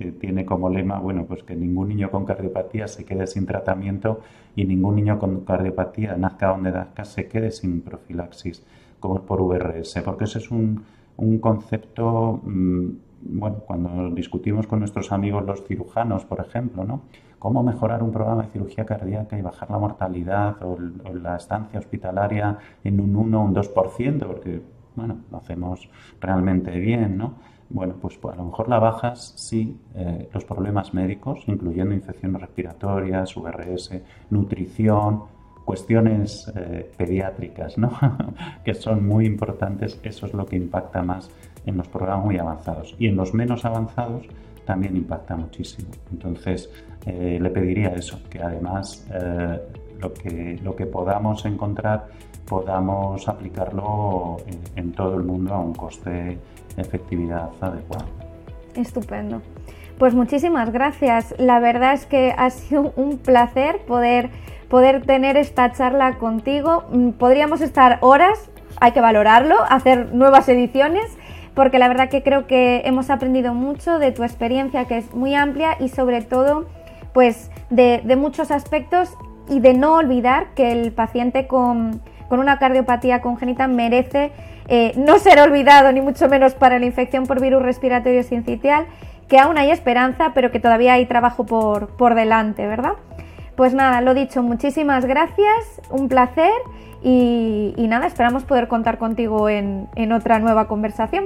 que, 0.01 0.11
tiene 0.11 0.45
como 0.45 0.69
lema, 0.69 0.99
bueno, 0.99 1.25
pues 1.25 1.43
que 1.43 1.55
ningún 1.55 1.89
niño 1.89 2.09
con 2.09 2.25
cardiopatía 2.25 2.87
se 2.87 3.05
quede 3.05 3.27
sin 3.27 3.45
tratamiento 3.45 4.21
y 4.55 4.65
ningún 4.65 4.95
niño 4.95 5.19
con 5.19 5.41
cardiopatía, 5.41 6.15
nazca 6.17 6.47
donde 6.47 6.71
nazca, 6.71 7.05
se 7.05 7.27
quede 7.27 7.51
sin 7.51 7.81
profilaxis 7.81 8.63
como 8.99 9.21
por 9.21 9.41
VRS, 9.41 10.01
porque 10.03 10.25
ese 10.25 10.39
es 10.39 10.51
un, 10.51 10.83
un 11.17 11.39
concepto 11.39 12.41
mm, 12.43 12.89
bueno, 13.23 13.57
cuando 13.65 14.09
discutimos 14.13 14.67
con 14.67 14.79
nuestros 14.79 15.11
amigos 15.11 15.45
los 15.45 15.63
cirujanos, 15.65 16.25
por 16.25 16.39
ejemplo, 16.39 16.83
¿no? 16.83 17.03
Cómo 17.39 17.63
mejorar 17.63 18.03
un 18.03 18.11
programa 18.11 18.43
de 18.43 18.49
cirugía 18.49 18.85
cardíaca 18.85 19.37
y 19.37 19.41
bajar 19.41 19.69
la 19.71 19.77
mortalidad 19.77 20.57
o, 20.63 20.77
la 21.13 21.35
estancia 21.35 21.79
hospitalaria 21.79 22.57
en 22.83 22.99
un 22.99 23.15
1 23.15 23.41
o 23.41 23.45
un 23.45 23.55
2%, 23.55 24.25
porque, 24.25 24.61
bueno, 24.95 25.17
lo 25.31 25.37
hacemos 25.37 25.89
realmente 26.19 26.71
bien, 26.79 27.17
¿no? 27.17 27.35
Bueno, 27.73 27.95
pues, 28.01 28.17
pues 28.17 28.33
a 28.33 28.37
lo 28.37 28.45
mejor 28.45 28.67
la 28.67 28.79
bajas 28.79 29.33
si 29.37 29.77
eh, 29.95 30.27
los 30.33 30.43
problemas 30.43 30.93
médicos, 30.93 31.43
incluyendo 31.47 31.93
infecciones 31.93 32.41
respiratorias, 32.41 33.33
VRS, 33.35 33.91
nutrición, 34.29 35.23
cuestiones 35.63 36.51
eh, 36.55 36.91
pediátricas, 36.97 37.77
¿no? 37.77 37.91
que 38.65 38.73
son 38.73 39.07
muy 39.07 39.25
importantes, 39.25 39.99
eso 40.03 40.25
es 40.25 40.33
lo 40.33 40.45
que 40.45 40.57
impacta 40.57 41.01
más 41.01 41.29
en 41.65 41.77
los 41.77 41.87
programas 41.87 42.25
muy 42.25 42.37
avanzados. 42.37 42.93
Y 42.99 43.07
en 43.07 43.15
los 43.15 43.33
menos 43.33 43.63
avanzados 43.63 44.25
también 44.65 44.97
impacta 44.97 45.37
muchísimo. 45.37 45.89
Entonces, 46.11 46.69
eh, 47.05 47.39
le 47.41 47.49
pediría 47.51 47.89
eso, 47.89 48.19
que 48.29 48.41
además 48.41 49.07
lo, 49.99 50.13
que, 50.13 50.59
lo 50.61 50.75
que 50.75 50.85
podamos 50.85 51.45
encontrar 51.45 52.07
podamos 52.51 53.29
aplicarlo 53.29 54.35
en, 54.75 54.91
todo 54.91 55.15
el 55.15 55.23
mundo 55.23 55.53
a 55.53 55.59
un 55.59 55.73
coste 55.73 56.37
efectividad 56.77 57.49
adecuado. 57.61 58.05
Estupendo. 58.75 59.41
Pues 59.97 60.15
muchísimas 60.15 60.71
gracias. 60.71 61.35
La 61.37 61.59
verdad 61.59 61.93
es 61.93 62.05
que 62.05 62.33
ha 62.35 62.49
sido 62.49 62.93
un 62.95 63.17
placer 63.17 63.81
poder, 63.85 64.29
poder 64.67 65.05
tener 65.05 65.37
esta 65.37 65.71
charla 65.73 66.17
contigo. 66.17 66.85
Mm, 66.91 67.11
podríamos 67.11 67.61
estar 67.61 67.99
horas, 68.01 68.49
hay 68.79 68.93
que 68.93 69.01
valorarlo, 69.01 69.55
hacer 69.69 70.13
nuevas 70.13 70.49
ediciones, 70.49 71.05
porque 71.53 71.79
la 71.79 71.87
verdad 71.87 72.09
que 72.09 72.23
creo 72.23 72.47
que 72.47 72.81
hemos 72.85 73.09
aprendido 73.09 73.53
mucho 73.53 73.99
de 73.99 74.11
tu 74.11 74.23
experiencia, 74.23 74.85
que 74.85 74.97
es 74.97 75.13
muy 75.13 75.35
amplia 75.35 75.77
y 75.79 75.89
sobre 75.89 76.21
todo, 76.21 76.65
pues 77.13 77.51
de, 77.69 78.01
muchos 78.17 78.51
aspectos 78.51 79.15
y 79.49 79.59
de 79.59 79.73
no 79.73 79.95
olvidar 79.95 80.53
que 80.55 80.71
el 80.71 80.91
paciente 80.91 81.47
con, 81.47 82.01
una 82.29 82.59
cardiopatía 82.59 83.21
congénita 83.21 83.67
merece 83.67 84.31
eh, 84.73 84.93
no 84.95 85.19
ser 85.19 85.37
olvidado, 85.41 85.91
ni 85.91 85.99
mucho 85.99 86.29
menos 86.29 86.53
para 86.53 86.79
la 86.79 86.85
infección 86.85 87.25
por 87.25 87.41
virus 87.41 87.61
respiratorio 87.61 88.23
sincitial, 88.23 88.85
que 89.27 89.37
aún 89.37 89.57
hay 89.57 89.69
esperanza, 89.69 90.31
pero 90.33 90.49
que 90.49 90.61
todavía 90.61 90.93
hay 90.93 91.05
trabajo 91.07 91.45
por, 91.45 91.89
por 91.97 92.15
delante, 92.15 92.65
¿verdad? 92.65 92.93
Pues 93.57 93.73
nada, 93.73 93.99
lo 93.99 94.13
dicho, 94.13 94.41
muchísimas 94.41 95.05
gracias, 95.05 95.81
un 95.89 96.07
placer 96.07 96.53
y, 97.03 97.73
nada, 97.89 98.07
esperamos 98.07 98.45
poder 98.45 98.69
contar 98.69 98.97
contigo 98.97 99.49
en, 99.49 99.89
otra 100.13 100.39
nueva 100.39 100.69
conversación. 100.69 101.25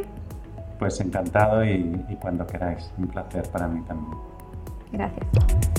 Pues 0.80 1.00
encantado 1.00 1.64
y, 1.64 2.04
y 2.10 2.16
cuando 2.16 2.48
queráis, 2.48 2.92
un 2.98 3.10
placer 3.10 3.44
para 3.52 3.68
mí 3.68 3.80
también. 3.84 4.18
Gracias. 4.92 5.75